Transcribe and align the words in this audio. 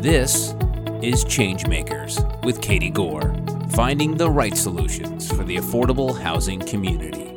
This 0.00 0.50
is 1.02 1.24
Changemakers 1.24 2.44
with 2.44 2.62
Katie 2.62 2.88
Gore, 2.88 3.34
finding 3.70 4.16
the 4.16 4.30
right 4.30 4.56
solutions 4.56 5.28
for 5.28 5.42
the 5.42 5.56
affordable 5.56 6.16
housing 6.16 6.60
community. 6.60 7.34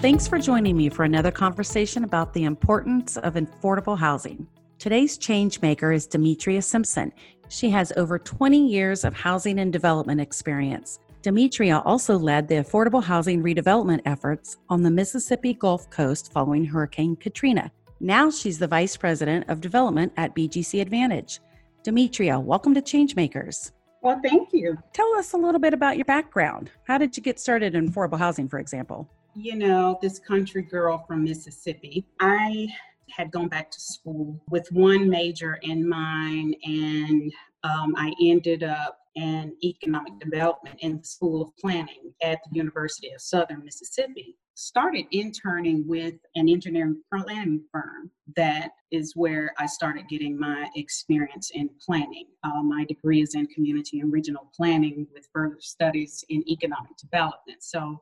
Thanks 0.00 0.26
for 0.26 0.38
joining 0.38 0.78
me 0.78 0.88
for 0.88 1.04
another 1.04 1.30
conversation 1.30 2.04
about 2.04 2.32
the 2.32 2.44
importance 2.44 3.18
of 3.18 3.34
affordable 3.34 3.98
housing. 3.98 4.46
Today's 4.78 5.18
changemaker 5.18 5.94
is 5.94 6.06
Demetria 6.06 6.62
Simpson. 6.62 7.12
She 7.50 7.68
has 7.68 7.92
over 7.98 8.18
20 8.18 8.66
years 8.66 9.04
of 9.04 9.12
housing 9.12 9.58
and 9.58 9.70
development 9.70 10.22
experience. 10.22 11.00
Demetria 11.20 11.80
also 11.84 12.18
led 12.18 12.48
the 12.48 12.54
affordable 12.54 13.04
housing 13.04 13.42
redevelopment 13.42 14.00
efforts 14.06 14.56
on 14.70 14.82
the 14.82 14.90
Mississippi 14.90 15.52
Gulf 15.52 15.90
Coast 15.90 16.32
following 16.32 16.64
Hurricane 16.64 17.14
Katrina. 17.14 17.70
Now 18.00 18.30
she's 18.30 18.58
the 18.58 18.66
Vice 18.66 18.96
President 18.96 19.50
of 19.50 19.60
Development 19.60 20.10
at 20.16 20.34
BGC 20.34 20.80
Advantage. 20.80 21.40
Demetria, 21.88 22.38
welcome 22.38 22.74
to 22.74 22.82
Changemakers. 22.82 23.72
Well, 24.02 24.20
thank 24.22 24.52
you. 24.52 24.76
Tell 24.92 25.10
us 25.14 25.32
a 25.32 25.38
little 25.38 25.58
bit 25.58 25.72
about 25.72 25.96
your 25.96 26.04
background. 26.04 26.70
How 26.84 26.98
did 26.98 27.16
you 27.16 27.22
get 27.22 27.40
started 27.40 27.74
in 27.74 27.90
affordable 27.90 28.18
housing, 28.18 28.46
for 28.46 28.58
example? 28.58 29.08
You 29.34 29.56
know, 29.56 29.98
this 30.02 30.18
country 30.18 30.60
girl 30.60 31.02
from 31.08 31.24
Mississippi, 31.24 32.04
I 32.20 32.68
had 33.08 33.30
gone 33.30 33.48
back 33.48 33.70
to 33.70 33.80
school 33.80 34.38
with 34.50 34.70
one 34.70 35.08
major 35.08 35.58
in 35.62 35.88
mind, 35.88 36.56
and 36.62 37.32
um, 37.64 37.94
I 37.96 38.12
ended 38.22 38.64
up 38.64 38.98
in 39.16 39.54
economic 39.64 40.18
development 40.20 40.76
in 40.80 40.98
the 40.98 41.04
School 41.04 41.40
of 41.40 41.56
Planning 41.56 42.12
at 42.22 42.38
the 42.44 42.58
University 42.58 43.12
of 43.12 43.22
Southern 43.22 43.64
Mississippi 43.64 44.36
started 44.58 45.06
interning 45.12 45.86
with 45.86 46.14
an 46.34 46.48
engineering 46.48 47.00
planning 47.14 47.62
firm. 47.70 48.10
That 48.34 48.72
is 48.90 49.12
where 49.14 49.52
I 49.56 49.66
started 49.66 50.08
getting 50.08 50.36
my 50.36 50.68
experience 50.74 51.52
in 51.54 51.70
planning. 51.80 52.26
Uh, 52.42 52.64
my 52.64 52.84
degree 52.86 53.22
is 53.22 53.36
in 53.36 53.46
community 53.46 54.00
and 54.00 54.12
regional 54.12 54.50
planning 54.56 55.06
with 55.14 55.28
further 55.32 55.58
studies 55.60 56.24
in 56.28 56.42
economic 56.50 56.96
development. 56.96 57.62
So 57.62 58.00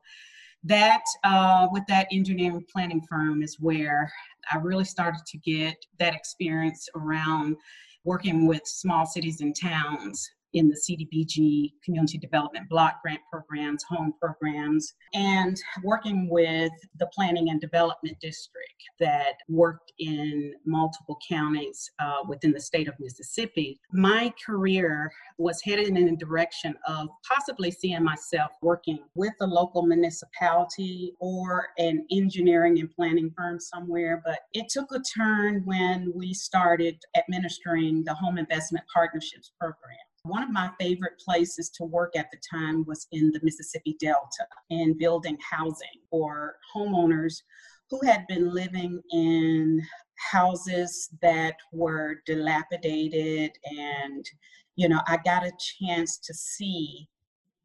that 0.63 1.03
uh, 1.23 1.67
with 1.71 1.83
that 1.89 2.07
engineering 2.11 2.65
planning 2.73 3.03
firm 3.07 3.43
is 3.43 3.59
where 3.59 4.11
I 4.51 4.57
really 4.57 4.85
started 4.85 5.21
to 5.27 5.37
get 5.37 5.77
that 5.99 6.15
experience 6.15 6.89
around 6.95 7.55
working 8.03 8.47
with 8.47 8.63
small 8.65 9.05
cities 9.05 9.41
and 9.41 9.55
towns 9.55 10.27
in 10.53 10.69
the 10.69 10.75
CDBG 10.75 11.73
community 11.83 12.17
development 12.17 12.69
block 12.69 13.01
grant 13.01 13.19
programs, 13.31 13.83
home 13.89 14.13
programs, 14.19 14.93
and 15.13 15.57
working 15.83 16.29
with 16.29 16.71
the 16.99 17.07
planning 17.13 17.49
and 17.49 17.61
development 17.61 18.17
district 18.21 18.83
that 18.99 19.33
worked 19.49 19.91
in 19.99 20.53
multiple 20.65 21.17
counties 21.27 21.89
uh, 21.99 22.23
within 22.27 22.51
the 22.51 22.59
state 22.59 22.87
of 22.87 22.93
Mississippi. 22.99 23.79
My 23.91 24.33
career 24.45 25.11
was 25.37 25.61
headed 25.61 25.87
in 25.87 26.05
the 26.05 26.15
direction 26.15 26.75
of 26.87 27.07
possibly 27.27 27.71
seeing 27.71 28.03
myself 28.03 28.51
working 28.61 28.99
with 29.15 29.33
a 29.41 29.47
local 29.47 29.85
municipality 29.85 31.13
or 31.19 31.67
an 31.77 32.05
engineering 32.11 32.79
and 32.79 32.93
planning 32.93 33.31
firm 33.35 33.59
somewhere, 33.59 34.21
but 34.25 34.39
it 34.53 34.69
took 34.69 34.91
a 34.91 34.99
turn 34.99 35.61
when 35.65 36.11
we 36.15 36.33
started 36.33 36.97
administering 37.15 38.03
the 38.03 38.13
Home 38.13 38.37
Investment 38.37 38.85
Partnerships 38.93 39.51
Program. 39.59 39.97
One 40.27 40.43
of 40.43 40.51
my 40.51 40.69
favorite 40.79 41.19
places 41.19 41.69
to 41.71 41.83
work 41.83 42.15
at 42.15 42.29
the 42.31 42.37
time 42.49 42.85
was 42.85 43.07
in 43.11 43.31
the 43.31 43.39
Mississippi 43.43 43.95
Delta 43.99 44.45
and 44.69 44.97
building 44.97 45.37
housing 45.49 46.01
for 46.09 46.55
homeowners 46.75 47.41
who 47.89 47.99
had 48.05 48.25
been 48.27 48.53
living 48.53 49.01
in 49.11 49.81
houses 50.31 51.09
that 51.21 51.55
were 51.71 52.21
dilapidated. 52.25 53.51
And 53.65 54.25
you 54.77 54.87
know 54.87 55.01
i 55.07 55.17
got 55.25 55.45
a 55.45 55.51
chance 55.59 56.17
to 56.19 56.33
see 56.33 57.09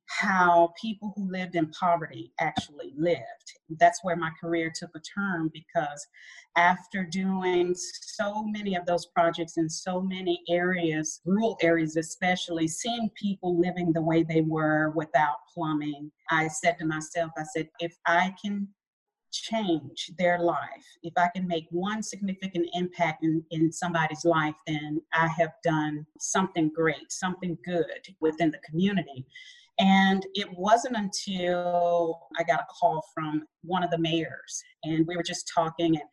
how 0.07 0.73
people 0.81 1.13
who 1.17 1.31
lived 1.31 1.55
in 1.55 1.71
poverty 1.71 2.33
actually 2.41 2.93
lived. 2.97 3.53
That's 3.79 4.01
where 4.03 4.17
my 4.17 4.31
career 4.41 4.73
took 4.75 4.91
a 4.95 5.01
turn 5.01 5.51
because 5.53 6.07
after 6.57 7.05
doing 7.05 7.75
so 7.75 8.45
many 8.45 8.75
of 8.75 8.85
those 8.85 9.07
projects 9.07 9.57
in 9.57 9.69
so 9.69 10.01
many 10.01 10.43
areas, 10.49 11.21
rural 11.25 11.57
areas 11.63 11.97
especially, 11.97 12.69
seeing 12.69 13.11
people 13.15 13.59
living 13.59 13.93
the 13.93 14.03
way 14.03 14.23
they 14.23 14.43
were 14.43 14.91
without 14.91 15.37
plumbing, 15.53 16.11
I 16.31 16.49
said 16.49 16.79
to 16.79 16.85
myself, 16.85 17.31
I 17.39 17.45
said, 17.55 17.69
if 17.81 17.97
I 18.07 18.35
can 18.45 18.69
change 19.33 20.11
their 20.19 20.39
life, 20.39 20.85
if 21.03 21.15
I 21.17 21.29
can 21.35 21.47
make 21.47 21.67
one 21.71 22.03
significant 22.03 22.67
impact 22.75 23.25
in, 23.25 23.43
in 23.51 23.73
somebody's 23.73 24.25
life, 24.25 24.55
then 24.67 25.01
I 25.15 25.27
have 25.27 25.53
done 25.65 26.07
something 26.19 26.71
great, 26.75 27.11
something 27.11 27.57
good 27.65 28.07
within 28.21 28.51
the 28.51 28.59
community. 28.59 29.27
And 29.79 30.25
it 30.35 30.49
wasn't 30.53 30.97
until 30.97 32.29
I 32.39 32.43
got 32.43 32.61
a 32.61 32.67
call 32.79 33.03
from 33.15 33.45
one 33.63 33.83
of 33.83 33.91
the 33.91 33.99
mayors, 33.99 34.63
and 34.85 35.07
we 35.07 35.17
were 35.17 35.23
just 35.23 35.51
talking, 35.55 35.97
and 35.97 36.05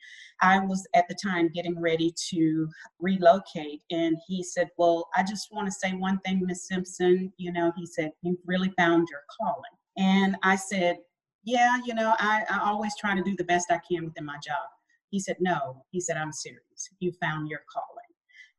I 0.41 0.59
was 0.59 0.87
at 0.95 1.07
the 1.07 1.15
time 1.15 1.49
getting 1.49 1.79
ready 1.79 2.13
to 2.29 2.69
relocate. 2.99 3.81
And 3.91 4.17
he 4.27 4.43
said, 4.43 4.69
Well, 4.77 5.09
I 5.15 5.23
just 5.23 5.49
want 5.51 5.67
to 5.67 5.71
say 5.71 5.91
one 5.91 6.19
thing, 6.19 6.41
Miss 6.45 6.67
Simpson. 6.67 7.33
You 7.37 7.51
know, 7.51 7.71
he 7.75 7.85
said, 7.85 8.11
You've 8.21 8.39
really 8.45 8.71
found 8.77 9.07
your 9.11 9.23
calling. 9.39 9.63
And 9.97 10.37
I 10.43 10.55
said, 10.55 10.97
Yeah, 11.43 11.77
you 11.85 11.93
know, 11.93 12.15
I, 12.19 12.43
I 12.49 12.59
always 12.69 12.93
try 12.97 13.15
to 13.15 13.23
do 13.23 13.35
the 13.35 13.43
best 13.43 13.71
I 13.71 13.79
can 13.89 14.05
within 14.05 14.25
my 14.25 14.37
job. 14.45 14.67
He 15.09 15.19
said, 15.19 15.37
No. 15.39 15.83
He 15.91 15.99
said, 15.99 16.17
I'm 16.17 16.31
serious. 16.31 16.89
You 16.99 17.11
found 17.21 17.49
your 17.49 17.61
calling. 17.71 17.99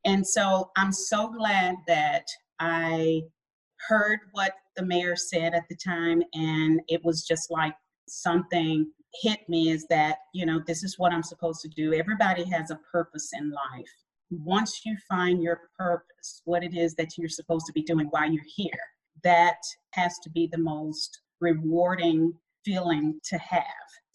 And 0.04 0.26
so 0.26 0.70
I'm 0.76 0.92
so 0.92 1.28
glad 1.28 1.76
that 1.86 2.24
I 2.58 3.22
heard 3.88 4.20
what 4.32 4.52
the 4.76 4.84
mayor 4.84 5.16
said 5.16 5.54
at 5.54 5.68
the 5.68 5.76
time, 5.76 6.22
and 6.34 6.80
it 6.88 7.04
was 7.04 7.26
just 7.26 7.50
like 7.50 7.74
something 8.08 8.90
hit 9.22 9.48
me 9.48 9.70
is 9.70 9.86
that, 9.88 10.18
you 10.32 10.46
know, 10.46 10.60
this 10.66 10.82
is 10.82 10.98
what 10.98 11.12
I'm 11.12 11.22
supposed 11.22 11.62
to 11.62 11.68
do. 11.68 11.92
Everybody 11.94 12.44
has 12.44 12.70
a 12.70 12.80
purpose 12.90 13.30
in 13.32 13.50
life. 13.50 13.90
Once 14.30 14.82
you 14.84 14.96
find 15.08 15.42
your 15.42 15.62
purpose, 15.76 16.42
what 16.44 16.62
it 16.62 16.76
is 16.76 16.94
that 16.94 17.18
you're 17.18 17.28
supposed 17.28 17.66
to 17.66 17.72
be 17.72 17.82
doing 17.82 18.06
while 18.10 18.30
you're 18.30 18.44
here, 18.54 18.78
that 19.24 19.58
has 19.92 20.18
to 20.20 20.30
be 20.30 20.48
the 20.50 20.58
most 20.58 21.20
rewarding 21.40 22.32
feeling 22.64 23.18
to 23.24 23.38
have. 23.38 23.64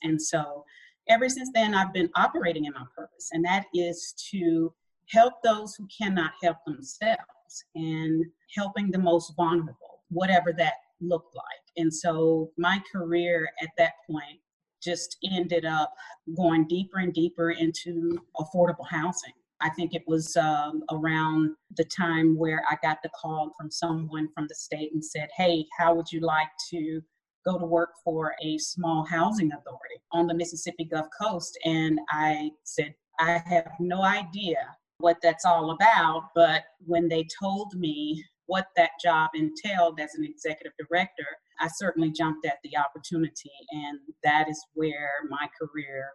And 0.03 0.21
so, 0.21 0.63
ever 1.09 1.27
since 1.27 1.49
then, 1.53 1.73
I've 1.73 1.93
been 1.93 2.09
operating 2.15 2.65
in 2.65 2.73
my 2.73 2.85
purpose, 2.95 3.29
and 3.33 3.43
that 3.43 3.65
is 3.73 4.13
to 4.31 4.73
help 5.09 5.33
those 5.43 5.75
who 5.75 5.87
cannot 5.87 6.31
help 6.41 6.57
themselves 6.65 7.19
and 7.75 8.25
helping 8.55 8.91
the 8.91 8.99
most 8.99 9.33
vulnerable, 9.35 10.03
whatever 10.09 10.53
that 10.53 10.73
looked 11.01 11.35
like. 11.35 11.45
And 11.77 11.93
so 11.93 12.51
my 12.57 12.81
career 12.91 13.49
at 13.61 13.69
that 13.77 13.93
point 14.09 14.39
just 14.81 15.17
ended 15.31 15.65
up 15.65 15.94
going 16.38 16.67
deeper 16.67 16.99
and 16.99 17.13
deeper 17.13 17.51
into 17.51 18.19
affordable 18.38 18.88
housing. 18.89 19.33
I 19.61 19.69
think 19.69 19.94
it 19.94 20.03
was 20.05 20.35
um, 20.38 20.83
around 20.91 21.55
the 21.77 21.85
time 21.85 22.38
where 22.38 22.63
I 22.69 22.75
got 22.83 22.97
the 23.01 23.09
call 23.09 23.53
from 23.57 23.71
someone 23.71 24.29
from 24.33 24.47
the 24.47 24.55
state 24.55 24.91
and 24.94 25.03
said, 25.03 25.29
Hey, 25.35 25.65
how 25.77 25.95
would 25.95 26.11
you 26.11 26.19
like 26.19 26.49
to 26.71 27.01
go 27.45 27.57
to 27.57 27.65
work 27.65 27.91
for 28.03 28.35
a 28.44 28.57
small 28.57 29.05
housing 29.05 29.51
authority 29.53 30.01
on 30.11 30.27
the 30.27 30.33
Mississippi 30.33 30.85
Gulf 30.85 31.07
Coast? 31.19 31.57
And 31.63 31.99
I 32.09 32.51
said, 32.63 32.94
I 33.19 33.41
have 33.45 33.71
no 33.79 34.03
idea 34.03 34.57
what 35.00 35.17
that's 35.22 35.45
all 35.45 35.72
about. 35.72 36.29
But 36.35 36.63
when 36.85 37.07
they 37.07 37.28
told 37.41 37.73
me 37.75 38.23
what 38.47 38.67
that 38.75 38.91
job 39.03 39.31
entailed 39.33 40.00
as 40.00 40.16
an 40.16 40.23
executive 40.23 40.73
director, 40.79 41.25
I 41.59 41.67
certainly 41.75 42.11
jumped 42.11 42.45
at 42.45 42.59
the 42.63 42.78
opportunity. 42.78 43.51
And 43.72 44.00
that 44.23 44.47
is 44.50 44.63
where 44.73 45.11
my 45.29 45.47
career 45.59 46.09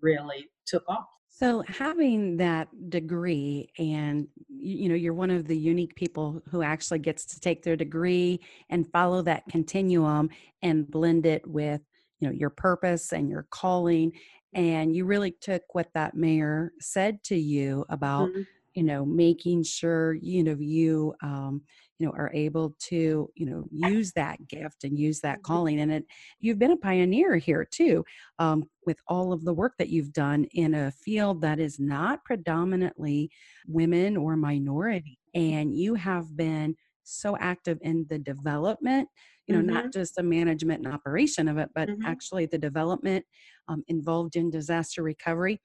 really 0.00 0.48
took 0.66 0.84
off. 0.88 1.06
So 1.36 1.64
having 1.66 2.36
that 2.36 2.68
degree 2.90 3.68
and 3.76 4.28
you 4.48 4.88
know 4.88 4.94
you're 4.94 5.14
one 5.14 5.30
of 5.32 5.48
the 5.48 5.58
unique 5.58 5.96
people 5.96 6.40
who 6.48 6.62
actually 6.62 7.00
gets 7.00 7.24
to 7.26 7.40
take 7.40 7.64
their 7.64 7.74
degree 7.74 8.38
and 8.70 8.90
follow 8.92 9.20
that 9.22 9.42
continuum 9.50 10.30
and 10.62 10.88
blend 10.88 11.26
it 11.26 11.44
with 11.44 11.80
you 12.20 12.28
know 12.28 12.32
your 12.32 12.50
purpose 12.50 13.12
and 13.12 13.28
your 13.28 13.48
calling 13.50 14.12
and 14.54 14.94
you 14.94 15.04
really 15.04 15.32
took 15.40 15.62
what 15.72 15.88
that 15.94 16.14
mayor 16.14 16.72
said 16.80 17.22
to 17.24 17.36
you 17.36 17.84
about 17.88 18.28
mm-hmm. 18.30 18.42
you 18.74 18.82
know 18.82 19.04
making 19.04 19.62
sure 19.62 20.14
you 20.14 20.42
know 20.42 20.56
you 20.58 21.14
um, 21.22 21.62
you 21.98 22.06
know 22.06 22.12
are 22.12 22.30
able 22.34 22.74
to 22.78 23.30
you 23.34 23.46
know 23.46 23.64
use 23.70 24.12
that 24.12 24.46
gift 24.48 24.84
and 24.84 24.98
use 24.98 25.20
that 25.20 25.36
mm-hmm. 25.38 25.52
calling 25.52 25.80
and 25.80 25.92
it 25.92 26.04
you've 26.40 26.58
been 26.58 26.72
a 26.72 26.76
pioneer 26.76 27.36
here 27.36 27.64
too 27.64 28.04
um, 28.38 28.64
with 28.86 28.98
all 29.08 29.32
of 29.32 29.44
the 29.44 29.54
work 29.54 29.74
that 29.78 29.88
you've 29.90 30.12
done 30.12 30.44
in 30.52 30.74
a 30.74 30.90
field 30.90 31.40
that 31.40 31.58
is 31.58 31.78
not 31.78 32.24
predominantly 32.24 33.30
women 33.66 34.16
or 34.16 34.36
minority 34.36 35.18
and 35.34 35.74
you 35.74 35.94
have 35.94 36.36
been 36.36 36.76
so 37.04 37.36
active 37.38 37.78
in 37.82 38.06
the 38.08 38.18
development 38.18 39.08
you 39.46 39.54
know 39.54 39.60
mm-hmm. 39.60 39.74
not 39.74 39.92
just 39.92 40.14
the 40.16 40.22
management 40.22 40.84
and 40.84 40.92
operation 40.92 41.48
of 41.48 41.58
it 41.58 41.68
but 41.74 41.88
mm-hmm. 41.88 42.06
actually 42.06 42.46
the 42.46 42.58
development 42.58 43.24
um, 43.68 43.82
involved 43.88 44.36
in 44.36 44.50
disaster 44.50 45.02
recovery 45.02 45.60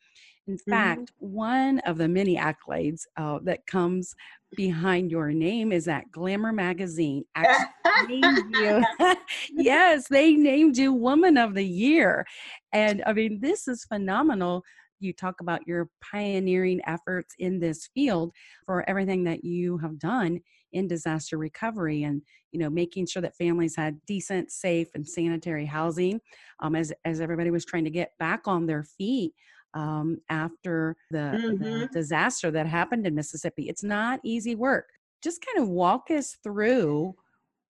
In 0.48 0.56
mm-hmm. 0.56 0.72
fact, 0.72 1.12
one 1.18 1.80
of 1.80 1.98
the 1.98 2.08
many 2.08 2.36
accolades 2.36 3.02
uh, 3.18 3.40
that 3.44 3.66
comes 3.68 4.16
behind 4.56 5.12
your 5.12 5.32
name 5.32 5.72
is 5.72 5.86
that 5.86 6.10
Glamour 6.12 6.52
magazine 6.54 7.24
actually 7.36 8.22
named 8.22 8.56
you. 8.56 8.84
yes, 9.52 10.08
they 10.10 10.34
named 10.34 10.78
you 10.78 10.92
Woman 10.94 11.38
of 11.38 11.54
the 11.54 11.66
Year. 11.66 12.26
And 12.74 13.04
I 13.06 13.14
mean, 13.14 13.40
this 13.42 13.68
is 13.68 13.86
phenomenal. 13.86 14.64
You 15.00 15.14
talk 15.14 15.40
about 15.40 15.68
your 15.68 15.90
pioneering 16.12 16.82
efforts 16.88 17.36
in 17.38 17.60
this 17.60 17.90
field 17.94 18.34
for 18.66 18.90
everything 18.90 19.24
that 19.26 19.44
you 19.44 19.78
have 19.78 20.00
done 20.00 20.40
in 20.74 20.88
disaster 20.88 21.38
recovery 21.38 22.04
and 22.04 22.22
you 22.52 22.60
know 22.60 22.70
making 22.70 23.06
sure 23.06 23.22
that 23.22 23.36
families 23.36 23.76
had 23.76 24.00
decent 24.06 24.52
safe 24.52 24.90
and 24.96 25.08
sanitary 25.08 25.66
housing 25.66 26.20
um, 26.62 26.76
as 26.76 26.92
as 27.06 27.22
everybody 27.22 27.52
was 27.52 27.66
trying 27.66 27.84
to 27.84 27.90
get 27.90 28.12
back 28.20 28.48
on 28.48 28.66
their 28.66 28.84
feet 28.84 29.34
um, 29.74 30.18
after 30.30 30.96
the, 31.12 31.18
mm-hmm. 31.18 31.64
the 31.64 31.90
disaster 31.94 32.52
that 32.52 32.66
happened 32.66 33.06
in 33.06 33.16
Mississippi. 33.16 33.70
It's 33.70 33.84
not 33.84 34.20
easy 34.24 34.56
work. 34.56 34.90
Just 35.24 35.46
kind 35.46 35.64
of 35.64 35.70
walk 35.70 36.10
us 36.10 36.38
through 36.44 37.16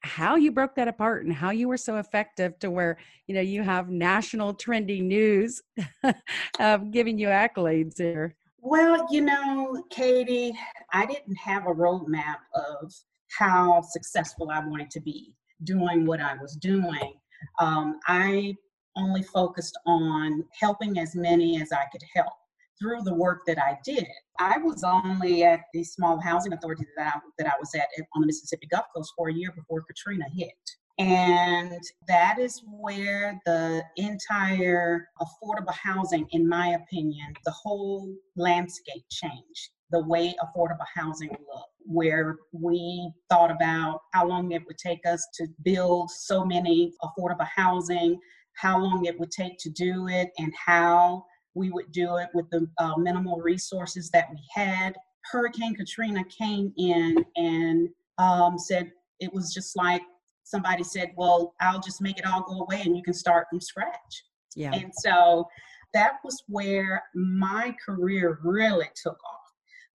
how 0.01 0.35
you 0.35 0.51
broke 0.51 0.75
that 0.75 0.87
apart 0.87 1.25
and 1.25 1.33
how 1.33 1.49
you 1.49 1.67
were 1.67 1.77
so 1.77 1.97
effective 1.97 2.57
to 2.59 2.71
where 2.71 2.97
you 3.27 3.35
know 3.35 3.41
you 3.41 3.61
have 3.63 3.89
national 3.89 4.53
trending 4.53 5.09
news 5.09 5.61
of 6.59 6.91
giving 6.91 7.17
you 7.17 7.27
accolades 7.27 7.95
there 7.95 8.33
well 8.61 9.07
you 9.09 9.21
know 9.21 9.83
katie 9.89 10.53
i 10.93 11.05
didn't 11.05 11.35
have 11.35 11.65
a 11.65 11.73
roadmap 11.73 12.37
of 12.53 12.93
how 13.37 13.81
successful 13.81 14.49
i 14.51 14.59
wanted 14.59 14.89
to 14.89 14.99
be 14.99 15.33
doing 15.63 16.05
what 16.05 16.19
i 16.19 16.35
was 16.35 16.55
doing 16.55 17.13
um, 17.59 17.99
i 18.07 18.53
only 18.99 19.23
focused 19.23 19.77
on 19.85 20.43
helping 20.59 20.99
as 20.99 21.15
many 21.15 21.61
as 21.61 21.71
I 21.71 21.85
could 21.91 22.03
help 22.13 22.33
through 22.79 23.01
the 23.01 23.13
work 23.13 23.41
that 23.45 23.57
I 23.57 23.77
did. 23.83 24.07
I 24.39 24.57
was 24.57 24.83
only 24.83 25.43
at 25.43 25.61
the 25.73 25.83
small 25.83 26.19
housing 26.19 26.53
authority 26.53 26.85
that 26.97 27.13
I, 27.15 27.19
that 27.37 27.47
I 27.47 27.53
was 27.59 27.73
at 27.75 27.87
on 28.15 28.21
the 28.21 28.27
Mississippi 28.27 28.67
Gulf 28.67 28.85
Coast 28.95 29.13
for 29.17 29.29
a 29.29 29.33
year 29.33 29.51
before 29.51 29.83
Katrina 29.83 30.25
hit. 30.33 30.53
And 30.99 31.81
that 32.09 32.39
is 32.39 32.61
where 32.69 33.39
the 33.45 33.81
entire 33.95 35.07
affordable 35.21 35.73
housing, 35.73 36.27
in 36.31 36.47
my 36.47 36.69
opinion, 36.71 37.33
the 37.45 37.51
whole 37.51 38.13
landscape 38.35 39.03
changed. 39.09 39.69
The 39.91 40.03
way 40.03 40.35
affordable 40.43 40.85
housing 40.93 41.29
looked, 41.29 41.73
where 41.85 42.35
we 42.51 43.11
thought 43.29 43.49
about 43.49 44.01
how 44.13 44.27
long 44.27 44.51
it 44.51 44.61
would 44.67 44.77
take 44.77 44.99
us 45.07 45.25
to 45.35 45.47
build 45.63 46.11
so 46.11 46.43
many 46.43 46.93
affordable 47.01 47.47
housing, 47.55 48.19
how 48.55 48.77
long 48.77 49.05
it 49.05 49.17
would 49.19 49.31
take 49.31 49.57
to 49.59 49.69
do 49.69 50.09
it, 50.09 50.29
and 50.37 50.53
how 50.53 51.23
we 51.55 51.71
would 51.71 51.91
do 51.93 52.17
it 52.17 52.27
with 52.33 52.49
the 52.51 52.67
uh, 52.77 52.97
minimal 52.97 53.37
resources 53.37 54.11
that 54.11 54.27
we 54.29 54.39
had. 54.53 54.95
Hurricane 55.31 55.75
Katrina 55.75 56.25
came 56.25 56.73
in 56.77 57.23
and 57.37 57.89
um, 58.17 58.59
said 58.59 58.91
it 59.19 59.33
was 59.33 59.53
just 59.53 59.77
like 59.77 60.01
somebody 60.49 60.83
said, 60.83 61.11
Well, 61.15 61.53
I'll 61.61 61.79
just 61.79 62.01
make 62.01 62.17
it 62.17 62.25
all 62.25 62.43
go 62.47 62.61
away 62.61 62.81
and 62.83 62.95
you 62.95 63.03
can 63.03 63.13
start 63.13 63.47
from 63.49 63.61
scratch. 63.61 64.23
Yeah. 64.55 64.71
And 64.73 64.91
so 65.03 65.47
that 65.93 66.17
was 66.23 66.43
where 66.47 67.03
my 67.15 67.75
career 67.85 68.39
really 68.43 68.89
took 69.01 69.17
off 69.23 69.39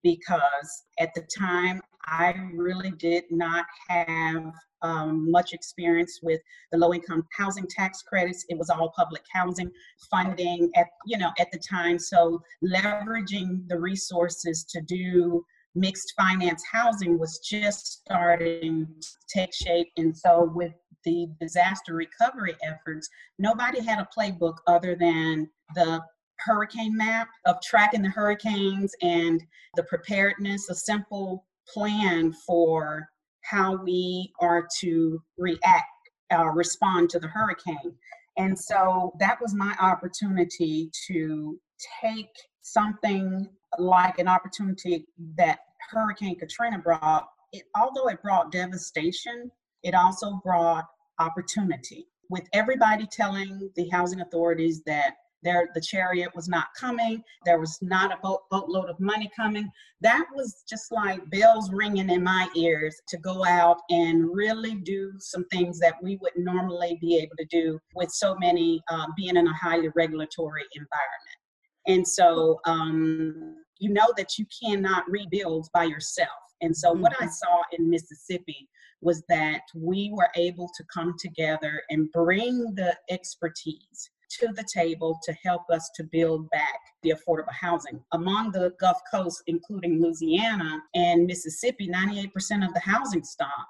because 0.03 0.85
at 0.99 1.11
the 1.15 1.27
time 1.37 1.81
I 2.06 2.35
really 2.55 2.91
did 2.93 3.25
not 3.31 3.65
have 3.89 4.53
um, 4.83 5.31
much 5.31 5.55
experience 5.55 6.21
with 6.23 6.41
the 6.71 6.79
low 6.79 6.93
income 6.93 7.27
housing 7.33 7.67
tax 7.67 8.03
credits. 8.03 8.45
It 8.49 8.59
was 8.59 8.69
all 8.69 8.93
public 8.95 9.23
housing 9.33 9.71
funding 10.11 10.71
at 10.77 10.89
you 11.06 11.17
know 11.17 11.31
at 11.39 11.51
the 11.51 11.59
time. 11.59 11.99
So 11.99 12.43
leveraging 12.62 13.67
the 13.69 13.79
resources 13.79 14.65
to 14.65 14.83
do 14.83 15.45
mixed 15.75 16.12
finance 16.17 16.62
housing 16.71 17.19
was 17.19 17.38
just 17.38 18.00
starting 18.05 18.87
to 19.00 19.09
take 19.29 19.53
shape. 19.53 19.88
And 19.97 20.17
so 20.17 20.50
with 20.55 20.73
the 21.05 21.29
disaster 21.41 21.94
recovery 21.94 22.55
efforts, 22.62 23.09
nobody 23.38 23.82
had 23.82 23.99
a 23.99 24.09
playbook 24.17 24.56
other 24.67 24.94
than 24.94 25.49
the 25.75 26.00
hurricane 26.38 26.97
map 26.97 27.29
of 27.47 27.56
tracking 27.62 28.03
the 28.03 28.09
hurricanes 28.09 28.93
and 29.03 29.43
the 29.76 29.82
preparedness, 29.85 30.69
a 30.71 30.75
simple 30.75 31.47
plan 31.73 32.32
for 32.47 33.09
how 33.43 33.77
we 33.77 34.32
are 34.41 34.67
to 34.81 35.23
react, 35.38 35.87
uh, 36.32 36.47
respond 36.47 37.11
to 37.11 37.19
the 37.19 37.29
hurricane. 37.29 37.94
And 38.37 38.59
so 38.59 39.12
that 39.20 39.41
was 39.41 39.55
my 39.55 39.75
opportunity 39.81 40.91
to 41.06 41.59
take 42.03 42.35
something 42.62 43.49
like 43.79 44.19
an 44.19 44.29
opportunity 44.29 45.06
that 45.37 45.59
Hurricane 45.91 46.38
Katrina 46.38 46.79
brought. 46.79 47.29
It, 47.53 47.65
although 47.76 48.09
it 48.09 48.23
brought 48.23 48.50
devastation, 48.50 49.50
it 49.82 49.94
also 49.94 50.41
brought 50.43 50.87
opportunity. 51.19 52.06
With 52.31 52.49
everybody 52.53 53.06
telling 53.06 53.71
the 53.76 53.88
housing 53.91 54.21
authorities 54.21 54.82
that 54.87 55.15
there 55.44 55.69
the 55.75 55.81
chariot 55.81 56.31
was 56.35 56.49
not 56.49 56.69
coming 56.79 57.23
there 57.44 57.61
was 57.61 57.79
not 57.82 58.11
a 58.11 58.17
boat, 58.23 58.41
boatload 58.50 58.88
of 58.88 58.99
money 58.99 59.31
coming 59.37 59.71
that 60.00 60.25
was 60.35 60.65
just 60.69 60.91
like 60.91 61.20
bells 61.31 61.70
ringing 61.70 62.11
in 62.11 62.25
my 62.25 62.49
ears 62.56 62.97
to 63.06 63.19
go 63.19 63.44
out 63.44 63.79
and 63.91 64.29
really 64.35 64.75
do 64.77 65.12
some 65.19 65.44
things 65.53 65.79
that 65.79 65.94
we 66.03 66.19
would 66.20 66.32
normally 66.37 66.99
be 67.00 67.19
able 67.19 67.37
to 67.37 67.44
do 67.50 67.79
with 67.94 68.11
so 68.11 68.35
many 68.37 68.82
uh, 68.91 69.06
being 69.17 69.37
in 69.37 69.47
a 69.47 69.55
highly 69.55 69.88
regulatory 69.94 70.65
environment 70.75 71.38
and 71.87 72.06
so 72.06 72.59
um, 72.67 73.56
you 73.79 73.93
know 73.93 74.12
that 74.17 74.38
you 74.38 74.47
cannot 74.62 75.05
rebuild 75.09 75.69
by 75.73 75.85
yourself 75.85 76.29
and 76.62 76.76
so 76.76 76.93
what 76.93 77.12
i 77.21 77.25
mm-hmm. 77.25 77.29
saw 77.29 77.62
in 77.73 77.88
mississippi 77.88 78.69
was 79.00 79.23
that 79.29 79.61
we 79.75 80.11
were 80.15 80.31
able 80.35 80.71
to 80.75 80.85
come 80.93 81.15
together 81.19 81.82
and 81.91 82.11
bring 82.12 82.75
the 82.75 82.97
expertise 83.11 84.11
to 84.41 84.49
the 84.49 84.65
table 84.73 85.19
to 85.23 85.32
help 85.44 85.62
us 85.71 85.91
to 85.94 86.05
build 86.05 86.50
back 86.50 86.79
the 87.03 87.12
affordable 87.12 87.53
housing. 87.53 88.03
Among 88.12 88.50
the 88.50 88.73
Gulf 88.81 88.99
Coast, 89.12 89.43
including 89.47 90.03
Louisiana 90.03 90.81
and 90.94 91.27
Mississippi, 91.27 91.88
98% 91.88 92.67
of 92.67 92.75
the 92.75 92.81
housing 92.81 93.23
stock 93.23 93.67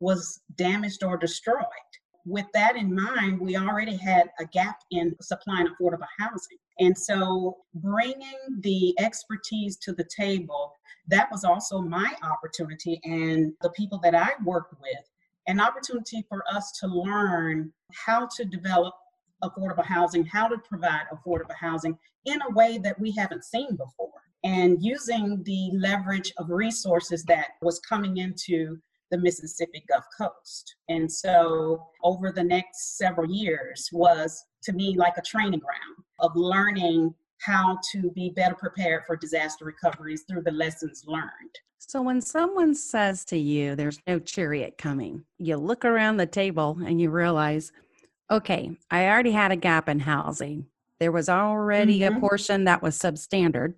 was 0.00 0.40
damaged 0.56 1.04
or 1.04 1.16
destroyed. 1.16 1.62
With 2.24 2.46
that 2.54 2.76
in 2.76 2.94
mind, 2.94 3.40
we 3.40 3.56
already 3.56 3.96
had 3.96 4.30
a 4.40 4.44
gap 4.46 4.78
in 4.90 5.14
supplying 5.20 5.68
affordable 5.68 6.06
housing. 6.18 6.58
And 6.78 6.96
so 6.96 7.58
bringing 7.74 8.38
the 8.60 8.94
expertise 8.98 9.76
to 9.78 9.92
the 9.92 10.04
table, 10.04 10.72
that 11.08 11.30
was 11.30 11.44
also 11.44 11.80
my 11.80 12.14
opportunity 12.22 13.00
and 13.04 13.52
the 13.62 13.70
people 13.70 13.98
that 14.02 14.14
I 14.14 14.30
worked 14.44 14.74
with, 14.80 15.10
an 15.46 15.60
opportunity 15.60 16.24
for 16.28 16.44
us 16.50 16.72
to 16.80 16.86
learn 16.86 17.72
how 17.92 18.28
to 18.36 18.44
develop 18.44 18.94
affordable 19.42 19.84
housing, 19.84 20.24
how 20.24 20.48
to 20.48 20.58
provide 20.58 21.04
affordable 21.12 21.54
housing 21.58 21.96
in 22.26 22.40
a 22.42 22.52
way 22.52 22.78
that 22.78 23.00
we 23.00 23.10
haven't 23.12 23.44
seen 23.44 23.70
before. 23.76 24.10
And 24.44 24.82
using 24.82 25.42
the 25.44 25.70
leverage 25.72 26.32
of 26.38 26.50
resources 26.50 27.24
that 27.24 27.48
was 27.60 27.80
coming 27.80 28.18
into 28.18 28.78
the 29.10 29.18
Mississippi 29.18 29.82
Gulf 29.88 30.04
Coast. 30.16 30.76
And 30.88 31.10
so 31.10 31.86
over 32.04 32.30
the 32.30 32.44
next 32.44 32.98
several 32.98 33.30
years 33.30 33.88
was 33.92 34.44
to 34.62 34.72
me 34.72 34.96
like 34.96 35.16
a 35.16 35.22
training 35.22 35.60
ground 35.60 36.04
of 36.18 36.32
learning 36.34 37.14
how 37.40 37.78
to 37.92 38.10
be 38.10 38.30
better 38.30 38.54
prepared 38.54 39.04
for 39.06 39.16
disaster 39.16 39.64
recoveries 39.64 40.24
through 40.28 40.42
the 40.42 40.50
lessons 40.50 41.04
learned. 41.06 41.58
So, 41.78 42.02
when 42.02 42.20
someone 42.20 42.74
says 42.74 43.24
to 43.26 43.38
you, 43.38 43.76
there's 43.76 44.00
no 44.06 44.18
chariot 44.18 44.76
coming, 44.78 45.24
you 45.38 45.56
look 45.56 45.84
around 45.84 46.16
the 46.16 46.26
table 46.26 46.78
and 46.84 47.00
you 47.00 47.10
realize 47.10 47.72
okay, 48.30 48.70
I 48.90 49.06
already 49.06 49.30
had 49.30 49.52
a 49.52 49.56
gap 49.56 49.88
in 49.88 50.00
housing. 50.00 50.66
There 51.00 51.12
was 51.12 51.28
already 51.28 52.00
mm-hmm. 52.00 52.16
a 52.16 52.20
portion 52.20 52.64
that 52.64 52.82
was 52.82 52.98
substandard. 52.98 53.74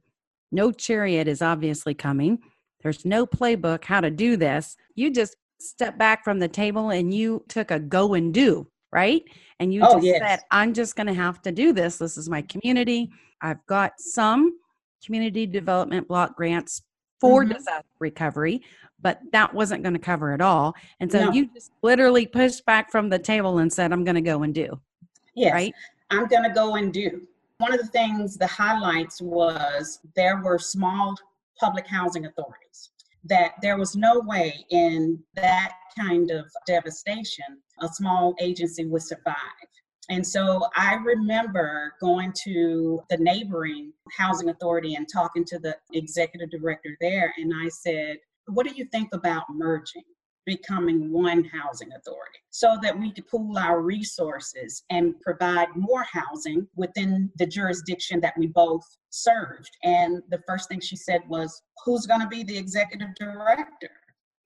No 0.50 0.72
chariot 0.72 1.28
is 1.28 1.42
obviously 1.42 1.94
coming. 1.94 2.40
There's 2.82 3.04
no 3.04 3.26
playbook 3.26 3.84
how 3.84 4.00
to 4.00 4.10
do 4.10 4.36
this. 4.36 4.76
You 4.94 5.12
just 5.12 5.36
step 5.60 5.98
back 5.98 6.24
from 6.24 6.38
the 6.38 6.48
table 6.48 6.90
and 6.90 7.12
you 7.12 7.44
took 7.48 7.70
a 7.70 7.78
go 7.78 8.14
and 8.14 8.32
do, 8.32 8.66
right? 8.92 9.22
And 9.58 9.72
you 9.72 9.82
oh, 9.84 9.94
just 9.94 10.04
yes. 10.04 10.20
said, 10.20 10.40
I'm 10.50 10.72
just 10.74 10.96
going 10.96 11.06
to 11.06 11.14
have 11.14 11.42
to 11.42 11.52
do 11.52 11.72
this. 11.72 11.98
This 11.98 12.16
is 12.16 12.28
my 12.28 12.42
community. 12.42 13.10
I've 13.40 13.64
got 13.66 13.92
some 13.98 14.58
community 15.04 15.46
development 15.46 16.08
block 16.08 16.36
grants 16.36 16.82
for 17.20 17.42
mm-hmm. 17.42 17.52
disaster 17.52 17.86
recovery, 17.98 18.62
but 19.00 19.20
that 19.32 19.52
wasn't 19.54 19.82
going 19.82 19.94
to 19.94 20.00
cover 20.00 20.32
it 20.32 20.40
all. 20.40 20.74
And 21.00 21.10
so 21.10 21.26
no. 21.26 21.32
you 21.32 21.50
just 21.54 21.72
literally 21.82 22.26
pushed 22.26 22.64
back 22.66 22.90
from 22.90 23.08
the 23.08 23.18
table 23.18 23.58
and 23.58 23.72
said, 23.72 23.92
I'm 23.92 24.04
going 24.04 24.14
to 24.14 24.20
go 24.20 24.42
and 24.42 24.54
do. 24.54 24.80
Yes. 25.34 25.52
Right? 25.52 25.74
I'm 26.10 26.26
going 26.26 26.42
to 26.42 26.50
go 26.50 26.74
and 26.76 26.92
do. 26.92 27.22
One 27.58 27.72
of 27.72 27.80
the 27.80 27.86
things, 27.86 28.36
the 28.36 28.46
highlights 28.46 29.20
was 29.20 30.00
there 30.16 30.40
were 30.42 30.58
small 30.58 31.14
public 31.58 31.86
housing 31.86 32.24
authorities, 32.24 32.90
that 33.24 33.52
there 33.60 33.76
was 33.76 33.96
no 33.96 34.20
way 34.20 34.64
in 34.70 35.22
that 35.36 35.72
kind 35.98 36.30
of 36.30 36.46
devastation 36.66 37.44
a 37.80 37.88
small 37.88 38.34
agency 38.40 38.84
would 38.84 39.02
survive. 39.02 39.36
And 40.08 40.26
so 40.26 40.66
I 40.74 40.94
remember 40.94 41.94
going 42.00 42.32
to 42.44 43.00
the 43.10 43.16
neighboring 43.18 43.92
housing 44.16 44.48
authority 44.48 44.96
and 44.96 45.06
talking 45.10 45.44
to 45.46 45.58
the 45.58 45.76
executive 45.92 46.50
director 46.50 46.96
there. 47.00 47.32
And 47.38 47.52
I 47.54 47.68
said, 47.68 48.16
What 48.46 48.66
do 48.66 48.74
you 48.74 48.86
think 48.86 49.10
about 49.12 49.44
merging? 49.50 50.02
Becoming 50.46 51.12
one 51.12 51.44
housing 51.44 51.92
authority 51.92 52.38
so 52.50 52.76
that 52.82 52.98
we 52.98 53.12
could 53.12 53.26
pool 53.28 53.58
our 53.58 53.80
resources 53.80 54.82
and 54.90 55.20
provide 55.20 55.68
more 55.76 56.04
housing 56.10 56.66
within 56.76 57.30
the 57.38 57.46
jurisdiction 57.46 58.20
that 58.20 58.34
we 58.38 58.46
both 58.48 58.84
served. 59.10 59.70
And 59.84 60.22
the 60.30 60.40
first 60.46 60.68
thing 60.68 60.80
she 60.80 60.96
said 60.96 61.20
was, 61.28 61.62
Who's 61.84 62.06
going 62.06 62.20
to 62.20 62.26
be 62.26 62.42
the 62.42 62.56
executive 62.56 63.14
director? 63.18 63.90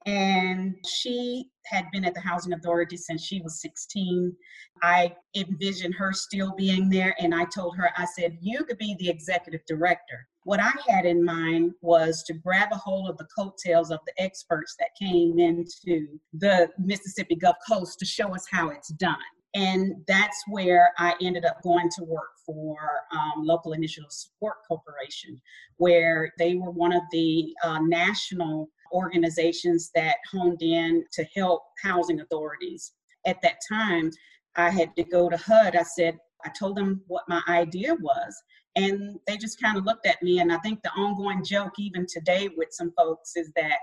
And 0.06 0.76
she 0.86 1.48
had 1.66 1.86
been 1.90 2.04
at 2.04 2.14
the 2.14 2.20
Housing 2.20 2.52
Authority 2.52 2.96
since 2.96 3.24
she 3.24 3.40
was 3.40 3.60
16. 3.62 4.36
I 4.82 5.14
envisioned 5.34 5.94
her 5.94 6.12
still 6.12 6.54
being 6.56 6.90
there, 6.90 7.14
and 7.18 7.34
I 7.34 7.46
told 7.46 7.76
her, 7.76 7.90
I 7.96 8.04
said, 8.04 8.36
You 8.40 8.64
could 8.64 8.78
be 8.78 8.96
the 8.98 9.08
executive 9.08 9.62
director. 9.66 10.26
What 10.42 10.60
I 10.60 10.72
had 10.86 11.06
in 11.06 11.24
mind 11.24 11.72
was 11.80 12.22
to 12.24 12.34
grab 12.34 12.68
a 12.70 12.76
hold 12.76 13.08
of 13.08 13.16
the 13.16 13.26
coattails 13.36 13.90
of 13.90 14.00
the 14.06 14.22
experts 14.22 14.76
that 14.78 14.88
came 15.00 15.38
into 15.38 16.06
the 16.34 16.68
Mississippi 16.78 17.36
Gulf 17.36 17.56
Coast 17.66 17.98
to 18.00 18.04
show 18.04 18.34
us 18.34 18.44
how 18.50 18.68
it's 18.68 18.92
done. 18.92 19.16
And 19.54 20.04
that's 20.08 20.42
where 20.48 20.92
I 20.98 21.14
ended 21.22 21.44
up 21.44 21.62
going 21.62 21.88
to 21.96 22.04
work 22.04 22.30
for 22.44 22.76
um, 23.12 23.44
Local 23.44 23.72
Initiative 23.72 24.10
Support 24.10 24.56
Corporation, 24.66 25.40
where 25.76 26.32
they 26.38 26.56
were 26.56 26.72
one 26.72 26.92
of 26.92 27.02
the 27.12 27.54
uh, 27.62 27.78
national 27.78 28.68
organizations 28.92 29.90
that 29.94 30.16
honed 30.30 30.62
in 30.62 31.04
to 31.12 31.24
help 31.34 31.62
housing 31.82 32.20
authorities. 32.20 32.92
At 33.26 33.40
that 33.42 33.56
time, 33.68 34.10
I 34.56 34.70
had 34.70 34.94
to 34.96 35.04
go 35.04 35.28
to 35.28 35.36
HUD. 35.36 35.76
I 35.76 35.82
said, 35.82 36.18
I 36.44 36.50
told 36.58 36.76
them 36.76 37.02
what 37.06 37.24
my 37.28 37.42
idea 37.48 37.94
was. 37.94 38.42
And 38.76 39.18
they 39.26 39.36
just 39.36 39.60
kind 39.60 39.78
of 39.78 39.84
looked 39.84 40.06
at 40.06 40.22
me. 40.22 40.40
And 40.40 40.52
I 40.52 40.58
think 40.58 40.82
the 40.82 40.90
ongoing 40.90 41.44
joke, 41.44 41.72
even 41.78 42.06
today, 42.06 42.50
with 42.56 42.68
some 42.72 42.92
folks 42.96 43.36
is 43.36 43.50
that 43.56 43.78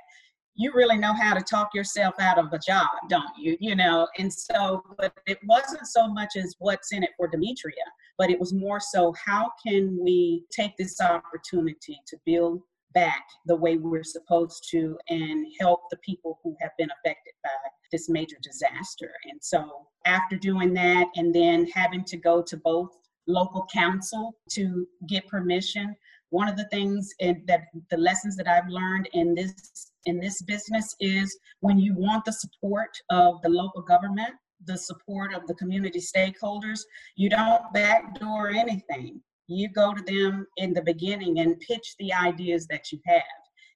you 0.55 0.72
really 0.74 0.98
know 0.98 1.13
how 1.13 1.34
to 1.34 1.41
talk 1.41 1.74
yourself 1.74 2.15
out 2.20 2.38
of 2.38 2.51
a 2.51 2.60
job, 2.60 2.89
don't 3.10 3.38
you? 3.38 3.58
You 3.60 3.75
know, 3.75 4.08
and 4.17 4.31
so, 4.31 4.84
but 4.98 5.13
it 5.25 5.39
wasn't 5.46 5.88
so 5.88 6.08
much 6.08 6.36
as 6.36 6.55
what's 6.60 6.91
in 6.91 7.03
it 7.03 7.12
for 7.17 7.27
Demetria, 7.27 7.74
but 8.17 8.29
it 8.29 8.39
was 8.39 8.53
more 8.53 8.79
so 8.79 9.13
how 9.13 9.51
can 9.65 9.98
we 10.03 10.43
take 10.51 10.75
this 10.77 11.00
opportunity 11.00 12.00
to 12.08 12.17
build 12.25 12.62
back 12.93 13.24
the 13.45 13.55
way 13.55 13.77
we're 13.77 14.03
supposed 14.03 14.67
to 14.71 14.98
and 15.10 15.45
help 15.60 15.81
the 15.89 15.98
people 15.98 16.39
who 16.43 16.55
have 16.62 16.71
been 16.77 16.89
affected 16.91 17.33
by 17.43 17.50
this 17.91 18.10
major 18.10 18.38
disaster. 18.41 19.12
And 19.29 19.39
so, 19.41 19.88
after 20.05 20.36
doing 20.38 20.74
that, 20.74 21.07
and 21.15 21.33
then 21.33 21.67
having 21.67 22.03
to 22.05 22.17
go 22.17 22.41
to 22.41 22.57
both 22.57 22.89
local 23.27 23.65
council 23.71 24.36
to 24.51 24.88
get 25.07 25.27
permission, 25.27 25.95
one 26.29 26.48
of 26.48 26.57
the 26.57 26.67
things 26.69 27.13
in, 27.19 27.43
that 27.48 27.62
the 27.89 27.98
lessons 27.98 28.36
that 28.38 28.48
I've 28.48 28.69
learned 28.69 29.10
in 29.13 29.36
this 29.36 29.91
in 30.05 30.19
this 30.19 30.41
business 30.41 30.95
is 31.00 31.38
when 31.60 31.77
you 31.77 31.93
want 31.95 32.25
the 32.25 32.33
support 32.33 32.89
of 33.12 33.39
the 33.43 33.50
local 33.50 33.83
government, 33.83 34.31
the 34.65 34.77
support 34.77 35.33
of 35.33 35.45
the 35.45 35.53
community 35.55 36.00
stakeholders, 36.00 36.79
you 37.15 37.29
don't 37.29 37.62
backdoor 37.74 38.50
anything 38.50 39.21
you 39.48 39.69
go 39.69 39.93
to 39.93 40.03
them 40.03 40.45
in 40.57 40.74
the 40.74 40.81
beginning 40.81 41.39
and 41.39 41.60
pitch 41.60 41.95
the 42.00 42.13
ideas 42.13 42.67
that 42.67 42.91
you 42.91 43.00
have 43.05 43.24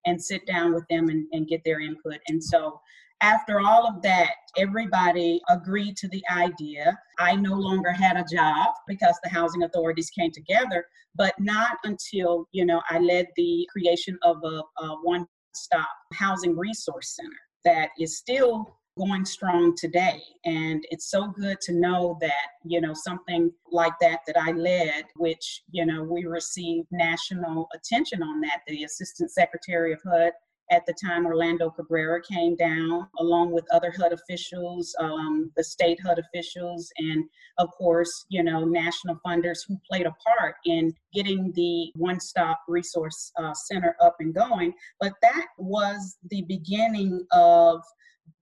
and 0.06 0.22
sit 0.22 0.46
down 0.46 0.74
with 0.74 0.86
them 0.90 1.10
and, 1.10 1.26
and 1.32 1.48
get 1.48 1.62
their 1.66 1.80
input. 1.80 2.20
And 2.28 2.44
so 2.44 2.80
after 3.22 3.60
all 3.60 3.88
of 3.88 4.02
that, 4.04 4.32
everybody 4.58 5.42
agreed 5.50 5.98
to 5.98 6.08
the 6.10 6.24
idea. 6.32 6.98
I 7.18 7.36
no 7.36 7.54
longer 7.54 7.92
had 7.92 8.18
a 8.18 8.26
job 8.32 8.68
because 8.88 9.18
the 9.24 9.30
housing 9.30 9.64
authorities 9.64 10.10
came 10.10 10.32
together, 10.32 10.86
but 11.16 11.34
not 11.40 11.78
until, 11.86 12.48
you 12.52 12.66
know, 12.66 12.82
I 12.90 13.00
led 13.00 13.28
the 13.36 13.68
creation 13.72 14.18
of 14.24 14.38
a, 14.44 14.62
a 14.84 14.96
one 15.04 15.26
stop 15.56 15.90
housing 16.14 16.58
resource 16.58 17.16
center 17.16 17.40
that 17.64 17.90
is 18.00 18.18
still 18.18 18.78
going 18.98 19.26
strong 19.26 19.76
today. 19.76 20.22
And 20.46 20.86
it's 20.90 21.10
so 21.10 21.28
good 21.28 21.60
to 21.62 21.74
know 21.74 22.18
that 22.22 22.48
you 22.64 22.80
know 22.82 22.94
something 22.94 23.52
like 23.72 23.94
that 24.02 24.20
that 24.26 24.38
i 24.40 24.52
led 24.52 25.06
which 25.18 25.62
you 25.72 25.86
know 25.86 26.04
we 26.04 26.26
received 26.26 26.88
national 26.92 27.68
attention 27.76 28.24
on 28.24 28.42
that. 28.42 28.62
The 28.68 28.84
assistant 28.84 29.32
secretary 29.32 29.94
of 29.94 30.00
hud 30.04 30.32
at 30.72 30.86
the 30.88 30.94
time 30.94 31.28
orlando 31.28 31.70
cabrera 31.70 32.20
came 32.22 32.56
down 32.56 33.08
along 33.20 33.52
with 33.52 33.66
other 33.72 33.94
hud 33.96 34.12
officials 34.14 34.96
um, 35.00 35.52
the 35.56 35.64
state 35.64 36.00
hud 36.04 36.18
officials 36.18 36.92
and 36.98 37.24
of 37.60 37.70
course 37.72 38.26
you 38.30 38.42
know 38.42 38.66
national 38.66 39.20
funders 39.24 39.60
who 39.68 39.80
played 39.88 40.08
a 40.08 40.16
part 40.26 40.56
in 40.66 40.92
getting 41.14 41.52
the 41.56 41.92
one-stop 41.96 42.62
resource 42.68 43.32
uh, 43.38 43.54
center 43.54 43.96
up 44.02 44.16
and 44.20 44.34
going. 44.34 44.74
But 45.00 45.14
that 45.22 45.46
was 45.58 46.18
the 46.30 46.44
beginning 46.48 47.26
of 47.32 47.82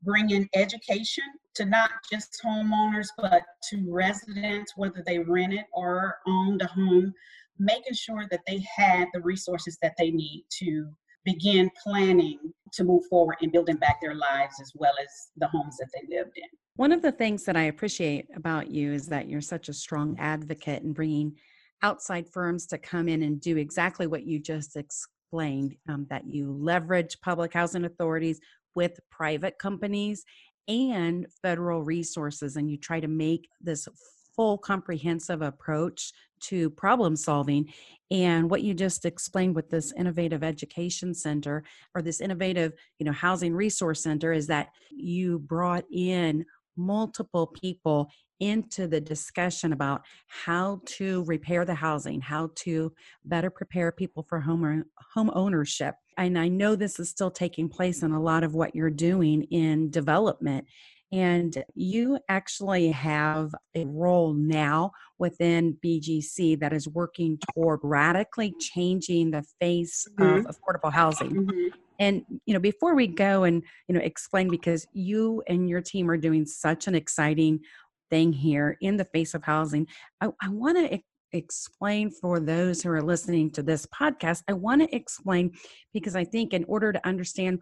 bring 0.04 0.32
in 0.32 0.48
education 0.54 1.24
to 1.56 1.66
not 1.66 1.92
just 2.12 2.42
homeowners, 2.44 3.08
but 3.18 3.44
to 3.70 3.86
residents, 3.90 4.74
whether 4.76 5.04
they 5.06 5.20
rent 5.20 5.54
it 5.54 5.66
or 5.74 6.18
owned 6.28 6.62
a 6.62 6.68
home, 6.68 7.14
making 7.60 7.94
sure 7.94 8.26
that 8.32 8.42
they 8.48 8.64
had 8.76 9.08
the 9.14 9.22
resources 9.22 9.78
that 9.82 9.94
they 9.98 10.12
need 10.12 10.46
to 10.50 10.88
begin 11.26 11.70
planning 11.82 12.38
to 12.74 12.84
move 12.84 13.04
forward 13.10 13.38
and 13.42 13.52
building 13.52 13.78
back 13.78 14.02
their 14.02 14.16
lives 14.16 14.56
as 14.62 14.72
well 14.76 14.94
as 15.02 15.30
the 15.38 15.48
homes 15.48 15.78
that 15.78 15.90
they 15.94 16.16
lived 16.16 16.36
in. 16.36 16.50
One 16.76 16.92
of 16.92 17.02
the 17.02 17.12
things 17.12 17.44
that 17.46 17.56
I 17.56 17.64
appreciate 17.64 18.28
about 18.36 18.70
you 18.70 18.94
is 18.94 19.08
that 19.08 19.30
you're 19.30 19.42
such 19.42 19.70
a 19.70 19.74
strong 19.74 20.18
advocate 20.20 20.84
in 20.84 20.92
bringing 20.92 21.36
outside 21.84 22.28
firms 22.28 22.66
to 22.68 22.78
come 22.78 23.08
in 23.08 23.22
and 23.24 23.40
do 23.40 23.58
exactly 23.58 24.08
what 24.08 24.24
you 24.24 24.40
just 24.40 24.76
explained 24.76 25.76
um, 25.88 26.08
that 26.10 26.26
you 26.26 26.52
leverage 26.52 27.20
public 27.22 27.54
housing 27.54 27.86
authorities 27.86 28.40
with 28.76 29.00
private 29.10 29.58
companies 29.60 30.24
and 30.68 31.28
federal 31.42 31.84
resources 31.84 32.56
and 32.56 32.70
you 32.70 32.78
try 32.78 33.00
to 33.00 33.08
make 33.08 33.50
this 33.62 33.88
full 34.36 34.58
comprehensive 34.58 35.42
approach 35.42 36.12
to 36.40 36.70
problem 36.72 37.16
solving. 37.16 37.72
And 38.12 38.50
what 38.50 38.64
you 38.64 38.74
just 38.74 39.06
explained 39.06 39.56
with 39.56 39.70
this 39.70 39.94
innovative 39.98 40.44
education 40.44 41.14
center 41.14 41.64
or 41.96 42.02
this 42.02 42.22
innovative 42.22 42.74
you 43.00 43.06
know 43.06 43.12
housing 43.12 43.54
resource 43.54 44.04
center 44.04 44.34
is 44.34 44.48
that 44.48 44.70
you 44.92 45.40
brought 45.40 45.86
in 45.92 46.46
multiple 46.76 47.48
people 47.48 48.10
into 48.40 48.88
the 48.88 49.00
discussion 49.00 49.72
about 49.72 50.02
how 50.28 50.82
to 50.86 51.24
repair 51.26 51.64
the 51.66 51.74
housing, 51.74 52.20
how 52.20 52.50
to 52.56 52.92
better 53.24 53.50
prepare 53.50 53.92
people 53.92 54.26
for 54.28 54.40
home, 54.40 54.84
home 55.14 55.32
ownership. 55.34 55.96
And 56.18 56.38
I 56.38 56.50
know 56.50 56.76
this 56.76 57.00
is 57.00 57.10
still 57.10 57.32
taking 57.32 57.70
place 57.70 58.04
in 58.04 58.12
a 58.12 58.22
lot 58.22 58.44
of 58.44 58.54
what 58.54 58.76
you're 58.76 58.90
doing 58.90 59.44
in 59.44 59.90
development. 59.90 60.66
And 61.14 61.64
you 61.76 62.18
actually 62.28 62.90
have 62.90 63.54
a 63.76 63.86
role 63.86 64.34
now 64.34 64.92
within 65.20 65.78
BGC 65.86 66.60
that 66.60 66.74
is 66.74 66.88
working 66.88 67.38
toward 67.54 67.82
radically 67.84 68.56
changing 68.60 69.30
the 69.30 69.44
face 69.62 70.08
mm-hmm. 70.20 70.48
of 70.48 70.58
affordable 70.58 70.92
housing. 70.92 71.46
Mm-hmm. 71.46 71.68
And 72.04 72.24
you 72.46 72.54
know, 72.54 72.60
before 72.60 72.96
we 72.96 73.08
go 73.08 73.44
and 73.44 73.64
you 73.88 73.96
know 73.96 74.02
explain, 74.02 74.50
because 74.50 74.86
you 74.92 75.42
and 75.48 75.70
your 75.70 75.80
team 75.80 76.10
are 76.10 76.18
doing 76.18 76.46
such 76.46 76.88
an 76.88 76.96
exciting 76.96 77.62
thing 78.10 78.34
here 78.34 78.78
in 78.82 78.98
the 78.98 79.06
face 79.06 79.34
of 79.34 79.44
housing. 79.44 79.88
I, 80.20 80.28
I 80.42 80.50
want 80.50 80.78
to 80.78 81.00
explain 81.32 82.12
for 82.12 82.42
those 82.42 82.82
who 82.82 82.90
are 82.90 83.02
listening 83.02 83.52
to 83.52 83.64
this 83.64 83.86
podcast, 83.88 84.44
I 84.50 84.54
want 84.54 84.82
to 84.82 84.94
explain 84.96 85.54
because 85.94 86.16
I 86.16 86.26
think 86.26 86.54
in 86.54 86.66
order 86.66 86.92
to 86.92 87.08
understand 87.08 87.60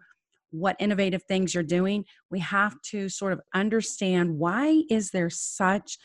what 0.50 0.76
innovative 0.80 1.22
things 1.22 1.54
you're 1.54 1.62
doing, 1.62 2.04
we 2.28 2.40
have 2.40 2.74
to 2.90 3.08
sort 3.08 3.32
of 3.32 3.40
understand 3.54 4.36
why 4.36 4.82
is 4.90 5.10
there 5.10 5.30
such 5.30 5.98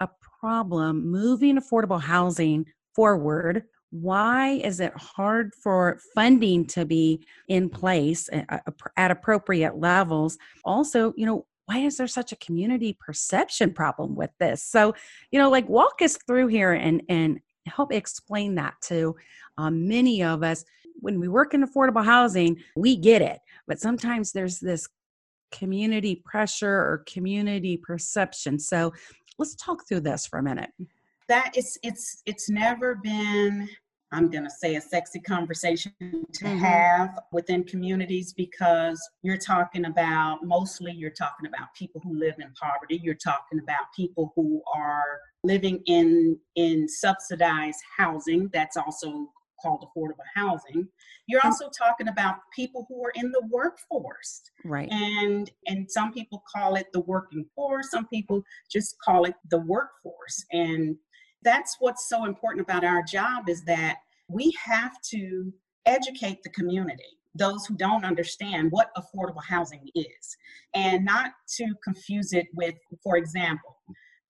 a 0.00 0.08
problem 0.40 1.10
moving 1.10 1.58
affordable 1.58 2.00
housing 2.00 2.66
forward 2.94 3.64
why 3.90 4.50
is 4.50 4.80
it 4.80 4.92
hard 4.96 5.54
for 5.54 5.98
funding 6.14 6.66
to 6.66 6.84
be 6.84 7.26
in 7.48 7.68
place 7.68 8.28
at, 8.32 9.10
appropriate 9.10 9.76
levels? 9.76 10.38
Also 10.64 11.12
you 11.16 11.26
know 11.26 11.46
why 11.66 11.78
is 11.78 11.98
there 11.98 12.06
such 12.06 12.32
a 12.32 12.36
community 12.36 12.96
perception 12.98 13.72
problem 13.72 14.14
with 14.14 14.30
this? 14.38 14.62
So 14.62 14.94
you 15.30 15.38
know 15.38 15.50
like 15.50 15.68
walk 15.68 16.00
us 16.02 16.18
through 16.26 16.48
here 16.48 16.72
and 16.72 17.02
and 17.08 17.40
help 17.66 17.92
explain 17.92 18.54
that 18.54 18.74
to 18.80 19.14
um, 19.58 19.86
many 19.86 20.22
of 20.22 20.42
us. 20.42 20.64
When 21.00 21.20
we 21.20 21.28
work 21.28 21.54
in 21.54 21.64
affordable 21.64 22.04
housing 22.04 22.56
we 22.74 22.96
get 22.96 23.22
it 23.22 23.38
but 23.68 23.78
sometimes 23.78 24.32
there's 24.32 24.58
this 24.58 24.88
community 25.52 26.22
pressure 26.24 26.68
or 26.68 27.04
community 27.06 27.76
perception. 27.76 28.58
So 28.58 28.92
let's 29.38 29.54
talk 29.54 29.86
through 29.86 30.00
this 30.00 30.26
for 30.26 30.38
a 30.38 30.42
minute 30.42 30.70
that 31.28 31.52
it's 31.54 31.78
it's 31.82 32.22
it's 32.26 32.48
never 32.48 32.94
been 32.96 33.68
I'm 34.10 34.30
going 34.30 34.44
to 34.44 34.50
say 34.50 34.76
a 34.76 34.80
sexy 34.80 35.20
conversation 35.20 35.92
to 36.00 36.44
Mhm. 36.46 36.58
have 36.60 37.18
within 37.30 37.62
communities 37.62 38.32
because 38.32 38.98
you're 39.20 39.36
talking 39.36 39.84
about 39.84 40.42
mostly 40.44 40.92
you're 40.92 41.10
talking 41.10 41.46
about 41.46 41.74
people 41.74 42.00
who 42.02 42.18
live 42.18 42.36
in 42.38 42.50
poverty. 42.54 42.96
You're 43.02 43.14
talking 43.16 43.58
about 43.58 43.92
people 43.94 44.32
who 44.34 44.62
are 44.74 45.20
living 45.44 45.82
in 45.86 46.40
in 46.54 46.88
subsidized 46.88 47.80
housing 47.98 48.48
that's 48.50 48.78
also 48.78 49.30
called 49.60 49.84
affordable 49.84 50.24
housing. 50.34 50.88
You're 51.26 51.44
also 51.44 51.68
talking 51.76 52.08
about 52.08 52.36
people 52.56 52.86
who 52.88 53.04
are 53.04 53.12
in 53.16 53.30
the 53.32 53.42
workforce 53.50 54.40
Right. 54.64 54.88
and 54.90 55.50
and 55.66 55.90
some 55.90 56.12
people 56.12 56.42
call 56.50 56.76
it 56.76 56.86
the 56.94 57.00
working 57.00 57.44
poor 57.54 57.82
some 57.82 58.06
people 58.06 58.42
just 58.70 58.96
call 59.04 59.24
it 59.26 59.34
the 59.50 59.58
workforce 59.58 60.44
and 60.52 60.96
that's 61.42 61.76
what's 61.80 62.08
so 62.08 62.24
important 62.24 62.62
about 62.62 62.84
our 62.84 63.02
job 63.02 63.48
is 63.48 63.64
that 63.64 63.96
we 64.28 64.54
have 64.62 64.92
to 65.10 65.52
educate 65.86 66.42
the 66.42 66.50
community 66.50 67.02
those 67.34 67.66
who 67.66 67.76
don't 67.76 68.04
understand 68.04 68.70
what 68.70 68.90
affordable 68.96 69.42
housing 69.46 69.88
is 69.94 70.36
and 70.74 71.04
not 71.04 71.32
to 71.46 71.66
confuse 71.84 72.32
it 72.32 72.46
with 72.54 72.74
for 73.02 73.16
example 73.16 73.76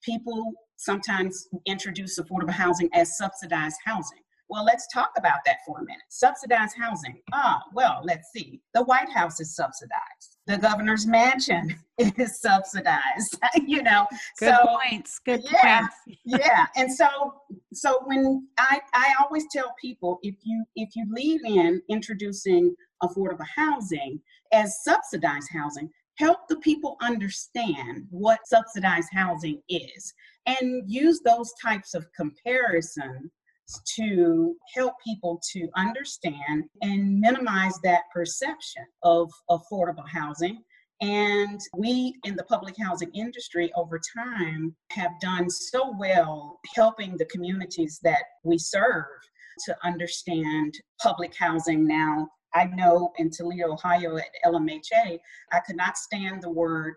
people 0.03 0.53
sometimes 0.77 1.49
introduce 1.67 2.19
affordable 2.19 2.51
housing 2.51 2.89
as 2.93 3.17
subsidized 3.17 3.77
housing 3.85 4.19
well, 4.49 4.65
let's 4.65 4.87
talk 4.93 5.11
about 5.19 5.41
that 5.45 5.59
for 5.67 5.79
a 5.79 5.85
minute. 5.85 6.03
Subsidized 6.09 6.75
housing. 6.79 7.21
Ah, 7.33 7.63
well, 7.75 8.01
let's 8.03 8.31
see. 8.33 8.61
The 8.73 8.83
White 8.85 9.11
House 9.11 9.41
is 9.41 9.55
subsidized. 9.55 10.38
The 10.49 10.57
governor's 10.57 11.07
mansion 11.07 11.79
is 11.99 12.41
subsidized. 12.41 13.39
you 13.67 13.83
know, 13.83 14.07
Good 14.39 14.55
so 14.55 14.79
points. 14.79 15.21
Good 15.25 15.43
yeah. 15.53 15.81
points. 15.81 16.19
yeah. 16.25 16.67
And 16.75 16.91
so, 16.93 17.35
so 17.75 18.01
when 18.07 18.49
I 18.59 18.81
I 18.95 19.15
always 19.23 19.45
tell 19.53 19.75
people 19.79 20.19
if 20.23 20.35
you 20.43 20.65
if 20.75 20.97
you 20.97 21.07
leave 21.13 21.45
in 21.45 21.83
introducing 21.91 22.75
affordable 23.03 23.47
housing 23.55 24.21
as 24.53 24.83
subsidized 24.83 25.51
housing, 25.53 25.91
help 26.17 26.49
the 26.49 26.57
people 26.57 26.97
understand 27.03 28.07
what 28.09 28.41
subsidized 28.47 29.11
housing 29.13 29.61
is, 29.69 30.15
and 30.47 30.83
use 30.91 31.21
those 31.27 31.53
types 31.63 31.93
of 31.93 32.07
comparison 32.15 33.31
to 33.97 34.57
help 34.75 34.95
people 35.05 35.41
to 35.53 35.69
understand 35.77 36.65
and 36.83 37.21
minimize 37.21 37.79
that 37.83 38.03
perception 38.13 38.85
of 39.03 39.31
affordable 39.51 40.09
housing. 40.09 40.63
And 41.01 41.61
we 41.77 42.15
in 42.25 42.35
the 42.35 42.45
public 42.45 42.75
housing 42.81 43.11
industry 43.15 43.71
over 43.77 44.01
time 44.17 44.75
have 44.91 45.13
done 45.21 45.49
so 45.49 45.95
well 45.97 46.59
helping 46.75 47.17
the 47.17 47.27
communities 47.27 48.01
that 48.03 48.25
we 48.43 48.59
serve 48.59 49.05
to 49.67 49.77
understand 49.85 50.75
public 51.01 51.37
housing 51.39 51.87
now. 51.87 52.29
I 52.55 52.65
know 52.65 53.13
in 53.19 53.31
Toledo, 53.31 53.73
Ohio 53.73 54.17
at 54.17 54.27
LMHA, 54.45 55.19
I 55.53 55.61
could 55.67 55.77
not 55.77 55.99
stand 55.99 56.43
the 56.43 56.51
word 56.51 56.95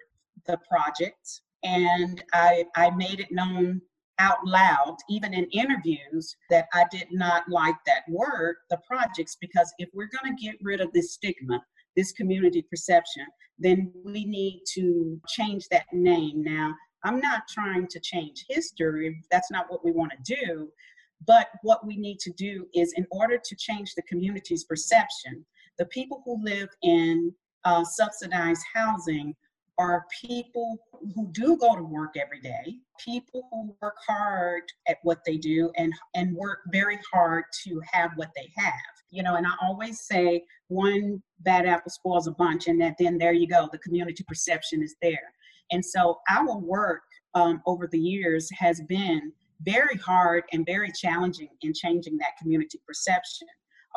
the 0.48 0.58
project. 0.70 1.42
And 1.64 2.24
I, 2.34 2.66
I 2.76 2.90
made 2.92 3.20
it 3.20 3.32
known 3.32 3.82
out 4.28 4.38
loud, 4.46 4.98
even 5.10 5.34
in 5.34 5.46
interviews, 5.64 6.36
that 6.52 6.68
I 6.74 6.84
did 6.92 7.08
not 7.12 7.44
like 7.50 7.80
that 7.86 8.04
word, 8.08 8.56
the 8.70 8.80
projects, 8.92 9.36
because 9.46 9.70
if 9.84 9.90
we're 9.94 10.16
going 10.18 10.36
to 10.36 10.44
get 10.46 10.56
rid 10.62 10.80
of 10.82 10.94
this 10.94 11.14
stigma, 11.14 11.58
this 11.98 12.12
community 12.12 12.62
perception, 12.70 13.26
then 13.58 13.78
we 14.06 14.26
need 14.26 14.62
to 14.76 15.20
change 15.36 15.64
that 15.70 15.88
name. 15.92 16.44
Now, 16.44 16.74
I'm 17.04 17.20
not 17.20 17.44
trying 17.50 17.88
to 17.88 18.00
change 18.00 18.46
history, 18.48 19.08
that's 19.32 19.52
not 19.52 19.66
what 19.70 19.84
we 19.84 19.92
want 19.92 20.12
to 20.14 20.36
do. 20.44 20.70
But 21.28 21.48
what 21.62 21.86
we 21.86 21.96
need 21.98 22.20
to 22.20 22.32
do 22.32 22.54
is, 22.74 22.94
in 22.98 23.06
order 23.12 23.38
to 23.44 23.56
change 23.56 23.90
the 23.94 24.08
community's 24.12 24.64
perception, 24.64 25.46
the 25.78 25.86
people 25.86 26.22
who 26.26 26.44
live 26.44 26.70
in 26.82 27.34
uh, 27.64 27.84
subsidized 27.84 28.64
housing 28.74 29.36
are 29.82 30.06
people 30.22 30.78
who 31.16 31.28
do 31.32 31.58
go 31.58 31.76
to 31.76 31.82
work 31.82 32.12
every 32.16 32.40
day, 32.40 32.76
people 33.04 33.48
who 33.52 33.76
work 33.82 33.96
hard 34.08 34.62
at 34.88 34.98
what 35.02 35.22
they 35.26 35.38
do 35.38 35.72
and 35.76 35.92
and 36.14 36.36
work 36.36 36.60
very 36.72 37.00
hard 37.12 37.46
to 37.64 37.82
have 37.92 38.12
what 38.16 38.30
they 38.36 38.48
have. 38.58 38.74
You 39.10 39.24
know, 39.24 39.36
and 39.36 39.48
I 39.48 39.54
always 39.62 40.02
say 40.02 40.44
one 40.68 41.22
bad 41.40 41.66
apple 41.66 41.90
spoils 41.90 42.28
a 42.28 42.32
bunch, 42.32 42.68
and 42.68 42.80
that 42.80 42.96
then 43.00 43.18
there 43.18 43.34
you 43.34 43.48
go, 43.48 43.68
the 43.72 43.80
community 43.80 44.24
perception 44.28 44.84
is 44.84 44.96
there. 45.02 45.34
And 45.72 45.84
so 45.84 46.20
our 46.30 46.58
work 46.58 47.02
um, 47.34 47.62
over 47.66 47.88
the 47.88 48.00
years 48.00 48.50
has 48.54 48.82
been 48.88 49.34
very 49.64 49.98
hard 49.98 50.44
and 50.54 50.66
very 50.66 50.92
challenging 50.92 51.50
in 51.62 51.74
changing 51.74 52.18
that 52.20 52.38
community 52.40 52.80
perception 52.86 53.48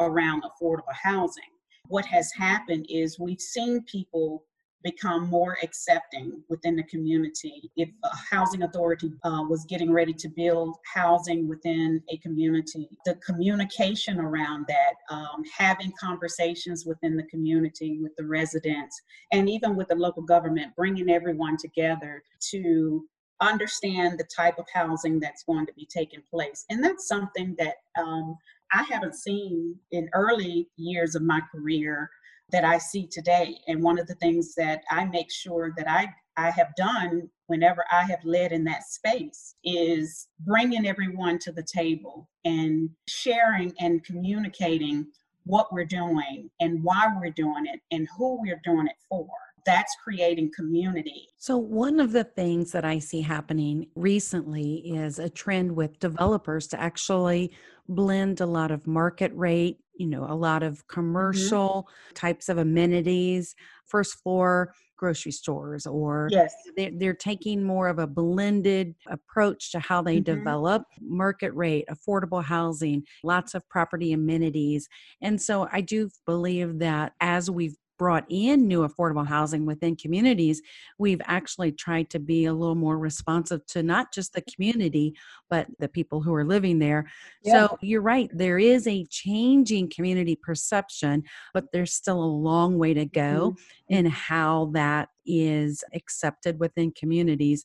around 0.01 0.45
affordable 0.45 0.95
housing. 0.95 1.53
What 1.89 2.07
has 2.07 2.31
happened 2.33 2.87
is 2.89 3.19
we've 3.19 3.41
seen 3.41 3.83
people 3.83 4.45
become 4.85 5.29
more 5.29 5.57
accepting 5.63 6.43
within 6.49 6.77
the 6.77 6.83
community. 6.85 7.71
If 7.77 7.89
a 8.05 8.11
housing 8.31 8.63
authority 8.63 9.13
uh, 9.25 9.43
was 9.49 9.65
getting 9.65 9.91
ready 9.91 10.13
to 10.13 10.29
build 10.29 10.77
housing 10.95 11.49
within 11.49 12.03
a 12.11 12.19
community, 12.19 12.89
the 13.07 13.17
communication 13.17 14.21
around 14.21 14.67
that, 14.69 14.95
um, 15.11 15.43
having 15.57 15.93
conversations 15.99 16.85
within 16.85 17.17
the 17.17 17.25
community 17.25 17.99
with 18.01 18.15
the 18.17 18.27
residents, 18.27 19.01
and 19.33 19.49
even 19.49 19.75
with 19.75 19.89
the 19.89 19.95
local 19.95 20.23
government, 20.23 20.77
bringing 20.77 21.11
everyone 21.11 21.57
together 21.57 22.23
to 22.51 23.05
understand 23.41 24.19
the 24.19 24.29
type 24.35 24.59
of 24.59 24.67
housing 24.73 25.19
that's 25.19 25.43
going 25.45 25.67
to 25.67 25.73
be 25.73 25.87
taking 25.87 26.23
place. 26.31 26.65
And 26.71 26.85
that's 26.85 27.09
something 27.09 27.57
that 27.59 27.77
um, 27.99 28.37
I 28.73 28.83
haven't 28.83 29.15
seen 29.15 29.77
in 29.93 30.09
early 30.13 30.69
years 30.77 31.15
of 31.15 31.23
my 31.23 31.41
career 31.53 32.11
that 32.51 32.65
I 32.65 32.79
see 32.79 33.07
today. 33.07 33.57
And 33.69 33.83
one 33.83 33.99
of 33.99 34.07
the 34.07 34.15
things 34.17 34.55
that 34.57 34.83
I 34.91 35.05
make 35.05 35.33
sure 35.33 35.73
that 35.77 35.89
I, 35.89 36.09
I 36.37 36.51
have 36.51 36.75
done 36.77 37.29
whenever 37.47 37.85
I 37.91 38.03
have 38.05 38.25
led 38.25 38.53
in 38.53 38.65
that 38.65 38.85
space 38.85 39.55
is 39.65 40.29
bringing 40.41 40.87
everyone 40.87 41.39
to 41.41 41.53
the 41.53 41.63
table 41.63 42.29
and 42.45 42.91
sharing 43.09 43.73
and 43.81 44.05
communicating 44.05 45.07
what 45.45 45.73
we're 45.73 45.85
doing 45.85 46.51
and 46.61 46.83
why 46.83 47.09
we're 47.21 47.31
doing 47.31 47.67
it 47.67 47.81
and 47.91 48.09
who 48.17 48.41
we're 48.41 48.61
doing 48.65 48.87
it 48.87 48.97
for. 49.09 49.29
That's 49.67 49.95
creating 50.03 50.53
community. 50.55 51.29
So, 51.37 51.59
one 51.59 52.01
of 52.01 52.13
the 52.13 52.25
things 52.25 52.73
that 52.73 52.85
I 52.85 52.99
see 52.99 53.21
happening 53.21 53.89
recently 53.97 54.77
is 54.97 55.19
a 55.19 55.29
trend 55.29 55.77
with 55.77 55.99
developers 55.99 56.67
to 56.69 56.81
actually 56.81 57.53
blend 57.89 58.41
a 58.41 58.47
lot 58.47 58.71
of 58.71 58.87
market 58.87 59.31
rate, 59.35 59.79
you 59.95 60.07
know, 60.07 60.25
a 60.25 60.35
lot 60.35 60.63
of 60.63 60.87
commercial 60.89 61.87
types 62.15 62.49
of 62.49 62.57
amenities, 62.59 63.55
first 63.87 64.15
floor 64.23 64.75
grocery 64.97 65.33
stores, 65.33 65.87
or 65.87 66.31
Yes. 66.31 66.55
they're, 66.77 66.93
they're 66.97 67.15
taking 67.15 67.63
more 67.63 67.89
of 67.89 67.99
a 67.99 68.07
blended 68.07 68.95
approach 69.09 69.71
to 69.73 69.81
how 69.81 70.01
they 70.01 70.19
Mhm. 70.19 70.25
develop 70.25 70.85
market 71.01 71.53
rate, 71.55 71.85
affordable 71.91 72.43
housing, 72.43 73.05
lots 73.23 73.55
of 73.55 73.69
property 73.69 74.13
amenities. 74.13 74.89
And 75.21 75.43
so 75.43 75.69
I 75.73 75.81
do 75.83 76.11
believe 76.27 76.79
that 76.79 77.13
as 77.21 77.51
we've 77.51 77.77
brought 77.99 78.25
in 78.29 78.67
new 78.67 78.87
affordable 78.87 79.27
housing 79.27 79.67
within 79.67 79.97
communities, 79.97 80.61
we've 80.99 81.23
actually 81.25 81.73
tried 81.73 82.11
to 82.11 82.19
be 82.19 82.47
a 82.47 82.53
little 82.53 82.75
more 82.75 82.99
responsive 82.99 83.65
to 83.67 83.83
not 83.83 84.13
just 84.13 84.33
the 84.33 84.43
community, 84.43 85.15
but 85.49 85.67
the 85.79 85.89
people 85.89 86.23
who 86.23 86.35
are 86.35 86.45
living 86.45 86.79
there. 86.79 87.07
Yeah. 87.43 87.69
So 87.69 87.79
you're 87.81 88.03
right, 88.03 88.31
there 88.33 88.59
is 88.59 88.87
a 88.87 89.07
changing 89.11 89.91
community 89.91 90.37
perception, 90.37 91.23
but 91.53 91.67
there's 91.73 91.93
still 91.93 92.23
a 92.23 92.25
long 92.25 92.79
way 92.79 92.95
to 92.95 93.05
go 93.05 93.25
Mm-hmm. 93.35 93.95
in 93.95 94.07
how 94.07 94.71
that 94.75 95.09
is 95.27 95.85
accepted 95.95 96.61
within 96.61 96.93
communities. 96.93 97.65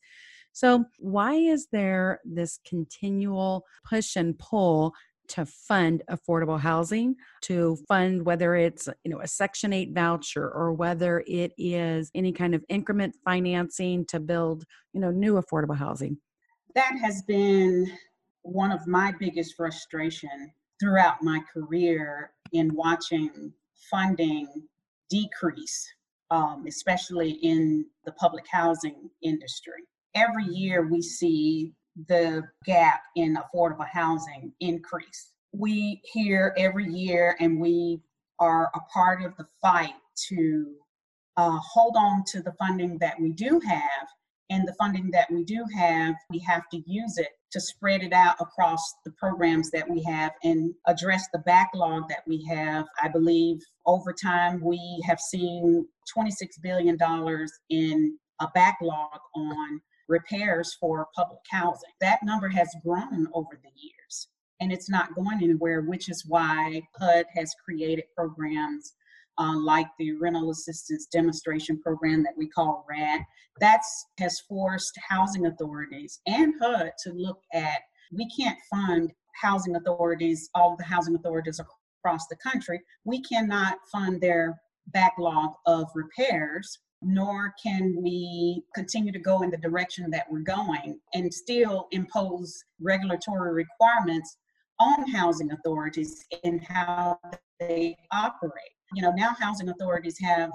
So, 0.51 0.85
why 0.97 1.33
is 1.35 1.67
there 1.71 2.19
this 2.25 2.59
continual 2.67 3.65
push 3.87 4.15
and 4.15 4.37
pull 4.37 4.93
to 5.29 5.45
fund 5.45 6.03
affordable 6.09 6.59
housing, 6.59 7.15
to 7.41 7.77
fund 7.87 8.25
whether 8.25 8.55
it's, 8.55 8.89
you 9.03 9.11
know, 9.11 9.21
a 9.21 9.27
section 9.27 9.73
8 9.73 9.93
voucher 9.93 10.49
or 10.49 10.73
whether 10.73 11.23
it 11.27 11.53
is 11.57 12.11
any 12.13 12.31
kind 12.31 12.53
of 12.55 12.63
increment 12.69 13.15
financing 13.23 14.05
to 14.05 14.19
build, 14.19 14.65
you 14.93 14.99
know, 14.99 15.11
new 15.11 15.41
affordable 15.41 15.77
housing? 15.77 16.17
that 16.75 16.97
has 17.01 17.21
been 17.23 17.91
one 18.43 18.71
of 18.71 18.87
my 18.87 19.13
biggest 19.19 19.55
frustration 19.55 20.51
throughout 20.79 21.21
my 21.21 21.41
career 21.51 22.31
in 22.53 22.73
watching 22.73 23.51
funding 23.91 24.47
decrease, 25.09 25.87
um, 26.31 26.65
especially 26.67 27.31
in 27.31 27.85
the 28.05 28.11
public 28.13 28.45
housing 28.49 29.09
industry. 29.21 29.83
Every 30.15 30.45
year 30.45 30.87
we 30.87 31.01
see 31.01 31.73
the 32.07 32.43
gap 32.65 33.01
in 33.15 33.37
affordable 33.37 33.87
housing 33.87 34.53
increase. 34.59 35.31
We 35.51 36.01
hear 36.03 36.53
every 36.57 36.87
year, 36.87 37.35
and 37.39 37.59
we 37.59 38.01
are 38.39 38.69
a 38.75 38.79
part 38.93 39.23
of 39.23 39.35
the 39.37 39.47
fight 39.61 39.93
to 40.29 40.75
uh, 41.37 41.57
hold 41.59 41.95
on 41.97 42.23
to 42.27 42.41
the 42.41 42.53
funding 42.53 42.97
that 42.99 43.19
we 43.19 43.31
do 43.31 43.59
have 43.65 44.07
And 44.49 44.67
the 44.67 44.73
funding 44.73 45.11
that 45.11 45.31
we 45.31 45.43
do 45.43 45.63
have, 45.75 46.15
we 46.31 46.39
have 46.39 46.63
to 46.71 46.81
use 46.87 47.17
it 47.17 47.29
to 47.51 47.61
spread 47.61 48.01
it 48.01 48.13
out 48.13 48.35
across 48.39 48.95
the 49.05 49.11
programs 49.11 49.69
that 49.71 49.87
we 49.87 50.01
have 50.03 50.31
and 50.43 50.73
address 50.87 51.27
the 51.31 51.39
backlog 51.39 52.09
that 52.09 52.23
we 52.27 52.43
have. 52.45 52.85
I 53.01 53.09
believe 53.09 53.59
over 53.85 54.11
time 54.11 54.59
we 54.61 55.03
have 55.05 55.19
seen 55.19 55.87
$26 56.17 56.33
billion 56.61 56.97
in 57.69 58.17
a 58.41 58.47
backlog 58.55 59.19
on 59.35 59.81
repairs 60.09 60.75
for 60.79 61.07
public 61.15 61.39
housing. 61.49 61.89
That 62.01 62.19
number 62.23 62.49
has 62.49 62.67
grown 62.83 63.27
over 63.33 63.59
the 63.63 63.71
years 63.75 64.27
and 64.59 64.71
it's 64.71 64.89
not 64.89 65.15
going 65.15 65.39
anywhere, 65.41 65.81
which 65.81 66.09
is 66.09 66.25
why 66.27 66.81
HUD 66.99 67.25
has 67.35 67.53
created 67.63 68.05
programs 68.15 68.93
uh, 69.37 69.57
like 69.57 69.87
the 69.97 70.11
rental 70.13 70.51
assistance 70.51 71.07
demonstration 71.11 71.79
program 71.81 72.23
that 72.23 72.37
we 72.37 72.47
call 72.49 72.85
RAD. 72.89 73.21
That 73.61 73.81
has 74.19 74.41
forced 74.49 74.97
housing 75.07 75.45
authorities 75.45 76.19
and 76.27 76.53
HUD 76.61 76.91
to 77.03 77.13
look 77.13 77.39
at 77.53 77.79
we 78.11 78.27
can't 78.29 78.57
fund 78.69 79.13
housing 79.41 79.75
authorities, 79.75 80.49
all 80.55 80.75
the 80.75 80.83
housing 80.83 81.15
authorities 81.15 81.61
across 82.03 82.25
the 82.27 82.35
country. 82.37 82.81
We 83.05 83.21
cannot 83.21 83.77
fund 83.91 84.19
their 84.19 84.59
backlog 84.87 85.51
of 85.65 85.87
repairs, 85.93 86.79
nor 87.01 87.53
can 87.61 87.95
we 88.01 88.63
continue 88.75 89.11
to 89.11 89.19
go 89.19 89.41
in 89.41 89.49
the 89.49 89.57
direction 89.57 90.09
that 90.11 90.25
we're 90.29 90.39
going 90.39 90.99
and 91.13 91.33
still 91.33 91.87
impose 91.91 92.63
regulatory 92.81 93.53
requirements 93.53 94.37
on 94.79 95.09
housing 95.09 95.51
authorities 95.51 96.25
and 96.43 96.61
how 96.63 97.17
they 97.59 97.95
operate. 98.11 98.71
You 98.93 99.03
know 99.03 99.11
now 99.11 99.35
housing 99.39 99.69
authorities 99.69 100.17
have 100.21 100.49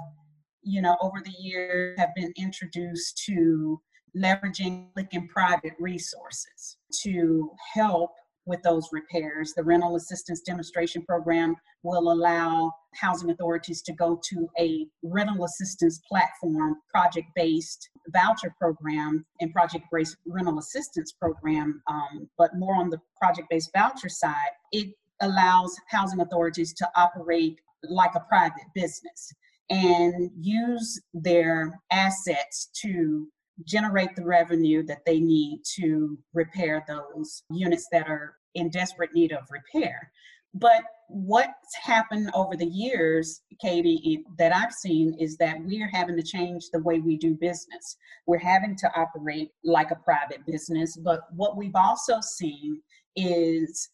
you 0.62 0.82
know 0.82 0.96
over 1.00 1.20
the 1.24 1.34
years 1.38 1.98
have 1.98 2.14
been 2.14 2.32
introduced 2.36 3.22
to 3.26 3.80
leveraging 4.16 4.88
public 4.94 5.12
and 5.12 5.28
private 5.28 5.74
resources 5.78 6.76
to 7.02 7.50
help 7.72 8.12
with 8.46 8.62
those 8.62 8.88
repairs. 8.92 9.52
The 9.54 9.64
rental 9.64 9.96
assistance 9.96 10.40
demonstration 10.40 11.02
program 11.02 11.56
will 11.82 12.12
allow 12.12 12.72
housing 12.94 13.30
authorities 13.30 13.82
to 13.82 13.92
go 13.92 14.20
to 14.30 14.48
a 14.58 14.86
rental 15.02 15.44
assistance 15.44 16.00
platform, 16.08 16.76
project 16.90 17.28
based 17.34 17.88
voucher 18.08 18.54
program, 18.58 19.24
and 19.40 19.52
project 19.52 19.86
based 19.92 20.16
rental 20.26 20.58
assistance 20.58 21.12
program, 21.12 21.82
um, 21.88 22.28
but 22.38 22.56
more 22.56 22.76
on 22.76 22.90
the 22.90 23.00
project 23.20 23.48
based 23.50 23.70
voucher 23.74 24.08
side. 24.08 24.50
It 24.72 24.94
allows 25.20 25.74
housing 25.88 26.20
authorities 26.20 26.72
to 26.74 26.88
operate 26.96 27.58
like 27.88 28.14
a 28.14 28.20
private 28.20 28.64
business 28.74 29.32
and 29.70 30.30
use 30.38 31.00
their 31.12 31.80
assets 31.90 32.70
to 32.82 33.26
generate 33.66 34.14
the 34.16 34.24
revenue 34.24 34.82
that 34.84 35.04
they 35.06 35.20
need 35.20 35.62
to 35.76 36.18
repair 36.32 36.84
those 36.88 37.42
units 37.50 37.86
that 37.92 38.08
are 38.08 38.36
in 38.54 38.68
desperate 38.68 39.10
need 39.14 39.32
of 39.32 39.44
repair. 39.50 40.10
But 40.54 40.82
what's 41.08 41.74
happened 41.82 42.30
over 42.34 42.56
the 42.56 42.66
years, 42.66 43.42
Katie, 43.60 44.24
that 44.38 44.54
I've 44.54 44.72
seen 44.72 45.16
is 45.18 45.36
that 45.38 45.56
we're 45.64 45.90
having 45.92 46.16
to 46.16 46.22
change 46.22 46.70
the 46.72 46.82
way 46.82 47.00
we 47.00 47.16
do 47.16 47.34
business. 47.34 47.96
We're 48.26 48.38
having 48.38 48.76
to 48.76 48.90
operate 48.96 49.50
like 49.64 49.90
a 49.90 49.96
private 49.96 50.46
business. 50.46 50.96
But 50.96 51.22
what 51.34 51.56
we've 51.56 51.74
also 51.74 52.20
seen 52.20 52.80
is 53.16 53.88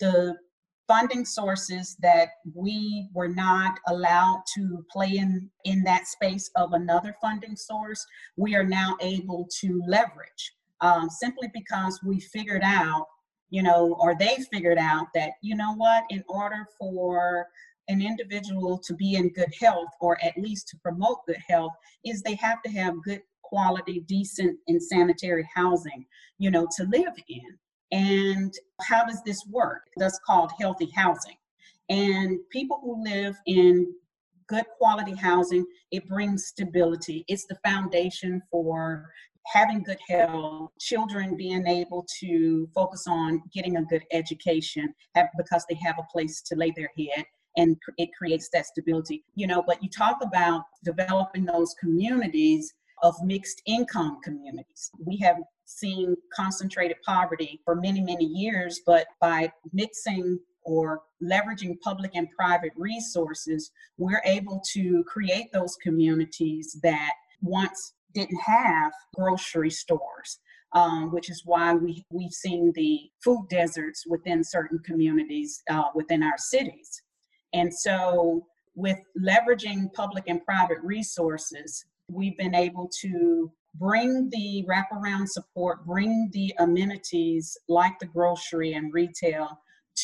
the 0.00 0.36
funding 0.88 1.24
sources 1.24 1.96
that 2.02 2.28
we 2.54 3.08
were 3.14 3.28
not 3.28 3.78
allowed 3.88 4.42
to 4.54 4.84
play 4.90 5.16
in 5.16 5.48
in 5.64 5.82
that 5.84 6.06
space 6.06 6.50
of 6.56 6.72
another 6.72 7.14
funding 7.20 7.56
source 7.56 8.04
we 8.36 8.54
are 8.54 8.64
now 8.64 8.96
able 9.00 9.48
to 9.60 9.82
leverage 9.86 10.52
um, 10.80 11.08
simply 11.08 11.48
because 11.54 12.00
we 12.04 12.20
figured 12.20 12.62
out 12.64 13.06
you 13.50 13.62
know 13.62 13.96
or 14.00 14.16
they 14.18 14.36
figured 14.52 14.78
out 14.78 15.06
that 15.14 15.32
you 15.40 15.54
know 15.54 15.74
what 15.74 16.04
in 16.10 16.22
order 16.28 16.66
for 16.78 17.46
an 17.88 18.00
individual 18.00 18.78
to 18.78 18.94
be 18.94 19.16
in 19.16 19.28
good 19.30 19.52
health 19.60 19.90
or 20.00 20.16
at 20.22 20.36
least 20.38 20.68
to 20.68 20.76
promote 20.78 21.18
good 21.26 21.42
health 21.48 21.72
is 22.04 22.22
they 22.22 22.34
have 22.34 22.62
to 22.62 22.70
have 22.70 23.02
good 23.02 23.22
quality 23.42 24.00
decent 24.00 24.58
and 24.68 24.82
sanitary 24.82 25.48
housing 25.54 26.04
you 26.38 26.50
know 26.50 26.66
to 26.76 26.84
live 26.84 27.14
in 27.28 27.58
and 27.92 28.52
how 28.80 29.04
does 29.04 29.22
this 29.22 29.46
work? 29.48 29.82
That's 29.96 30.18
called 30.26 30.50
healthy 30.58 30.90
housing. 30.96 31.36
And 31.88 32.38
people 32.50 32.80
who 32.82 33.04
live 33.04 33.36
in 33.46 33.92
good 34.48 34.64
quality 34.78 35.14
housing, 35.14 35.64
it 35.90 36.08
brings 36.08 36.46
stability. 36.46 37.24
It's 37.28 37.46
the 37.46 37.58
foundation 37.64 38.42
for 38.50 39.10
having 39.46 39.82
good 39.82 39.98
health, 40.08 40.70
children 40.80 41.36
being 41.36 41.66
able 41.66 42.06
to 42.20 42.68
focus 42.74 43.04
on 43.08 43.42
getting 43.52 43.76
a 43.76 43.84
good 43.84 44.04
education 44.12 44.94
because 45.36 45.64
they 45.68 45.76
have 45.84 45.96
a 45.98 46.12
place 46.12 46.40
to 46.42 46.56
lay 46.56 46.72
their 46.74 46.90
head 46.98 47.26
and 47.56 47.76
it 47.98 48.08
creates 48.16 48.48
that 48.52 48.66
stability. 48.66 49.24
You 49.34 49.46
know, 49.46 49.62
but 49.66 49.82
you 49.82 49.90
talk 49.90 50.18
about 50.22 50.62
developing 50.84 51.44
those 51.44 51.74
communities 51.78 52.72
of 53.02 53.14
mixed 53.22 53.60
income 53.66 54.18
communities. 54.22 54.90
We 55.04 55.18
have 55.18 55.36
seen 55.78 56.16
concentrated 56.34 56.96
poverty 57.04 57.60
for 57.64 57.74
many, 57.74 58.00
many 58.00 58.24
years, 58.24 58.80
but 58.86 59.06
by 59.20 59.52
mixing 59.72 60.38
or 60.64 61.02
leveraging 61.22 61.80
public 61.80 62.12
and 62.14 62.28
private 62.30 62.72
resources, 62.76 63.70
we're 63.98 64.22
able 64.24 64.62
to 64.72 65.04
create 65.04 65.52
those 65.52 65.76
communities 65.82 66.78
that 66.82 67.12
once 67.40 67.94
didn't 68.14 68.40
have 68.44 68.92
grocery 69.14 69.70
stores. 69.70 70.38
Um, 70.74 71.12
which 71.12 71.28
is 71.28 71.42
why 71.44 71.74
we, 71.74 72.02
we've 72.08 72.32
seen 72.32 72.72
the 72.74 73.00
food 73.22 73.46
deserts 73.50 74.04
within 74.08 74.42
certain 74.42 74.78
communities 74.78 75.62
uh, 75.68 75.82
within 75.94 76.22
our 76.22 76.38
cities. 76.38 77.02
And 77.52 77.70
so, 77.74 78.46
with 78.74 78.96
leveraging 79.20 79.92
public 79.92 80.24
and 80.28 80.42
private 80.46 80.78
resources, 80.82 81.84
we've 82.08 82.38
been 82.38 82.54
able 82.54 82.90
to 83.02 83.52
bring 83.74 84.28
the 84.30 84.64
wraparound 84.68 85.26
support, 85.28 85.84
bring 85.86 86.28
the 86.32 86.54
amenities 86.58 87.56
like 87.68 87.98
the 87.98 88.06
grocery 88.06 88.74
and 88.74 88.92
retail 88.92 89.48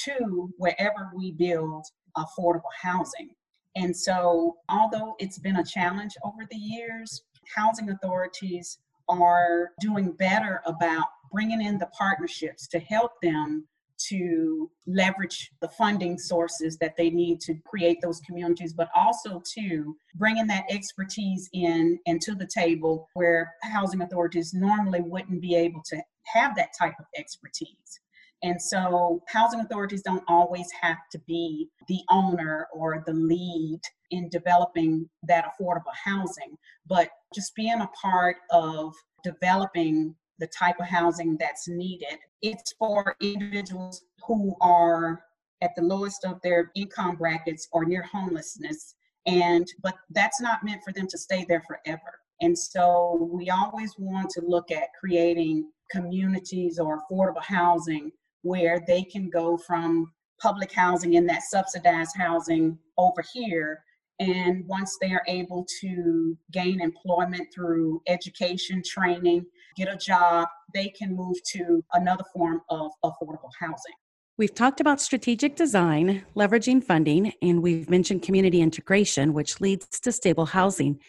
to 0.04 0.52
wherever 0.58 1.10
we 1.16 1.32
build 1.32 1.84
affordable 2.16 2.62
housing. 2.80 3.30
And 3.76 3.96
so, 3.96 4.56
although 4.68 5.14
it's 5.18 5.38
been 5.38 5.56
a 5.56 5.64
challenge 5.64 6.14
over 6.24 6.46
the 6.50 6.56
years, 6.56 7.22
housing 7.54 7.90
authorities 7.90 8.78
are 9.08 9.70
doing 9.80 10.12
better 10.12 10.62
about 10.66 11.06
bringing 11.32 11.62
in 11.62 11.78
the 11.78 11.86
partnerships 11.86 12.66
to 12.68 12.78
help 12.78 13.12
them 13.22 13.66
to 14.08 14.70
leverage 14.86 15.50
the 15.60 15.68
funding 15.68 16.18
sources 16.18 16.78
that 16.78 16.96
they 16.96 17.10
need 17.10 17.40
to 17.40 17.54
create 17.66 17.98
those 18.00 18.20
communities, 18.20 18.72
but 18.72 18.88
also 18.94 19.42
to 19.54 19.96
bringing 20.14 20.46
that 20.46 20.64
expertise 20.70 21.48
in 21.52 21.98
and 22.06 22.20
to 22.22 22.34
the 22.34 22.46
table 22.46 23.08
where 23.14 23.54
housing 23.62 24.02
authorities 24.02 24.54
normally 24.54 25.00
wouldn't 25.00 25.40
be 25.40 25.54
able 25.54 25.82
to 25.86 26.00
have 26.24 26.54
that 26.56 26.70
type 26.78 26.94
of 26.98 27.06
expertise. 27.16 28.00
And 28.42 28.60
so, 28.60 29.20
housing 29.26 29.60
authorities 29.60 30.02
don't 30.02 30.22
always 30.28 30.70
have 30.80 30.98
to 31.10 31.18
be 31.26 31.68
the 31.88 32.00
owner 32.08 32.68
or 32.72 33.02
the 33.04 33.12
lead 33.12 33.80
in 34.12 34.28
developing 34.28 35.08
that 35.24 35.44
affordable 35.44 35.92
housing, 36.04 36.56
but 36.86 37.10
just 37.34 37.54
being 37.56 37.80
a 37.80 37.90
part 38.00 38.36
of 38.50 38.94
developing 39.24 40.14
the 40.38 40.46
type 40.46 40.78
of 40.80 40.86
housing 40.86 41.36
that's 41.38 41.68
needed. 41.68 42.18
It's 42.42 42.74
for 42.78 43.16
individuals 43.20 44.02
who 44.26 44.54
are 44.60 45.22
at 45.62 45.70
the 45.76 45.82
lowest 45.82 46.24
of 46.24 46.40
their 46.42 46.70
income 46.76 47.16
brackets 47.16 47.68
or 47.72 47.84
near 47.84 48.02
homelessness. 48.02 48.94
And 49.26 49.66
but 49.82 49.94
that's 50.10 50.40
not 50.40 50.64
meant 50.64 50.82
for 50.84 50.92
them 50.92 51.08
to 51.08 51.18
stay 51.18 51.44
there 51.48 51.62
forever. 51.66 52.20
And 52.40 52.56
so 52.56 53.28
we 53.32 53.50
always 53.50 53.94
want 53.98 54.30
to 54.30 54.42
look 54.46 54.70
at 54.70 54.94
creating 54.98 55.70
communities 55.90 56.78
or 56.78 57.02
affordable 57.02 57.42
housing 57.42 58.12
where 58.42 58.80
they 58.86 59.02
can 59.02 59.28
go 59.28 59.56
from 59.56 60.12
public 60.40 60.72
housing 60.72 61.16
and 61.16 61.28
that 61.28 61.42
subsidized 61.42 62.16
housing 62.16 62.78
over 62.96 63.24
here 63.32 63.82
and 64.20 64.66
once 64.66 64.98
they 65.00 65.12
are 65.12 65.22
able 65.28 65.66
to 65.80 66.36
gain 66.50 66.80
employment 66.80 67.48
through 67.54 68.02
education, 68.08 68.82
training, 68.84 69.46
get 69.78 69.92
a 69.92 69.96
job, 69.96 70.48
they 70.74 70.88
can 70.88 71.14
move 71.14 71.36
to 71.52 71.84
another 71.94 72.24
form 72.34 72.60
of 72.68 72.90
affordable 73.04 73.50
housing. 73.58 73.94
We've 74.36 74.54
talked 74.54 74.80
about 74.80 75.00
strategic 75.00 75.56
design, 75.56 76.24
leveraging 76.36 76.84
funding, 76.84 77.32
and 77.42 77.62
we've 77.62 77.88
mentioned 77.88 78.22
community 78.22 78.60
integration, 78.60 79.32
which 79.32 79.60
leads 79.60 80.00
to 80.00 80.12
stable 80.12 80.46
housing. 80.46 81.00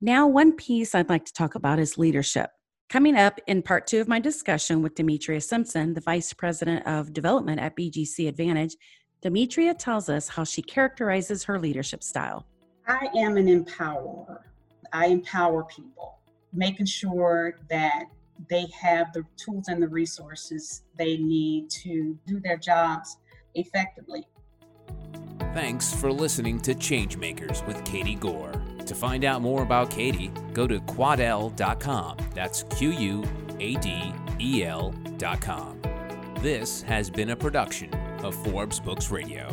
Now, 0.00 0.26
one 0.26 0.52
piece 0.52 0.94
I'd 0.94 1.08
like 1.08 1.24
to 1.26 1.32
talk 1.32 1.54
about 1.54 1.78
is 1.78 1.98
leadership. 1.98 2.50
Coming 2.88 3.16
up 3.16 3.40
in 3.46 3.62
part 3.62 3.86
two 3.86 4.00
of 4.00 4.08
my 4.08 4.18
discussion 4.20 4.80
with 4.80 4.94
Demetria 4.94 5.40
Simpson, 5.40 5.92
the 5.92 6.00
Vice 6.00 6.32
President 6.32 6.86
of 6.86 7.12
Development 7.12 7.60
at 7.60 7.76
BGC 7.76 8.28
Advantage, 8.28 8.74
Demetria 9.20 9.74
tells 9.74 10.08
us 10.08 10.28
how 10.28 10.44
she 10.44 10.62
characterizes 10.62 11.44
her 11.44 11.58
leadership 11.58 12.02
style. 12.02 12.46
I 12.86 13.08
am 13.18 13.36
an 13.36 13.48
empowerer. 13.48 14.38
I 14.92 15.06
empower 15.08 15.64
people. 15.64 16.14
making 16.54 16.86
sure 16.86 17.58
that 17.68 18.04
they 18.48 18.66
have 18.80 19.12
the 19.12 19.24
tools 19.36 19.68
and 19.68 19.82
the 19.82 19.88
resources 19.88 20.82
they 20.96 21.16
need 21.16 21.70
to 21.70 22.16
do 22.26 22.40
their 22.40 22.56
jobs 22.56 23.18
effectively. 23.54 24.26
Thanks 25.54 25.92
for 25.92 26.12
listening 26.12 26.60
to 26.60 26.74
Changemakers 26.74 27.66
with 27.66 27.84
Katie 27.84 28.14
Gore. 28.14 28.52
To 28.84 28.94
find 28.94 29.24
out 29.24 29.42
more 29.42 29.62
about 29.62 29.90
Katie, 29.90 30.30
go 30.52 30.66
to 30.66 30.78
quadel.com. 30.80 32.16
That's 32.34 32.62
Q 32.64 32.90
U 32.90 33.24
A 33.58 33.74
D 33.74 34.12
E 34.38 34.64
L.com. 34.64 35.80
This 36.40 36.82
has 36.82 37.10
been 37.10 37.30
a 37.30 37.36
production 37.36 37.92
of 38.22 38.34
Forbes 38.44 38.78
Books 38.78 39.10
Radio. 39.10 39.48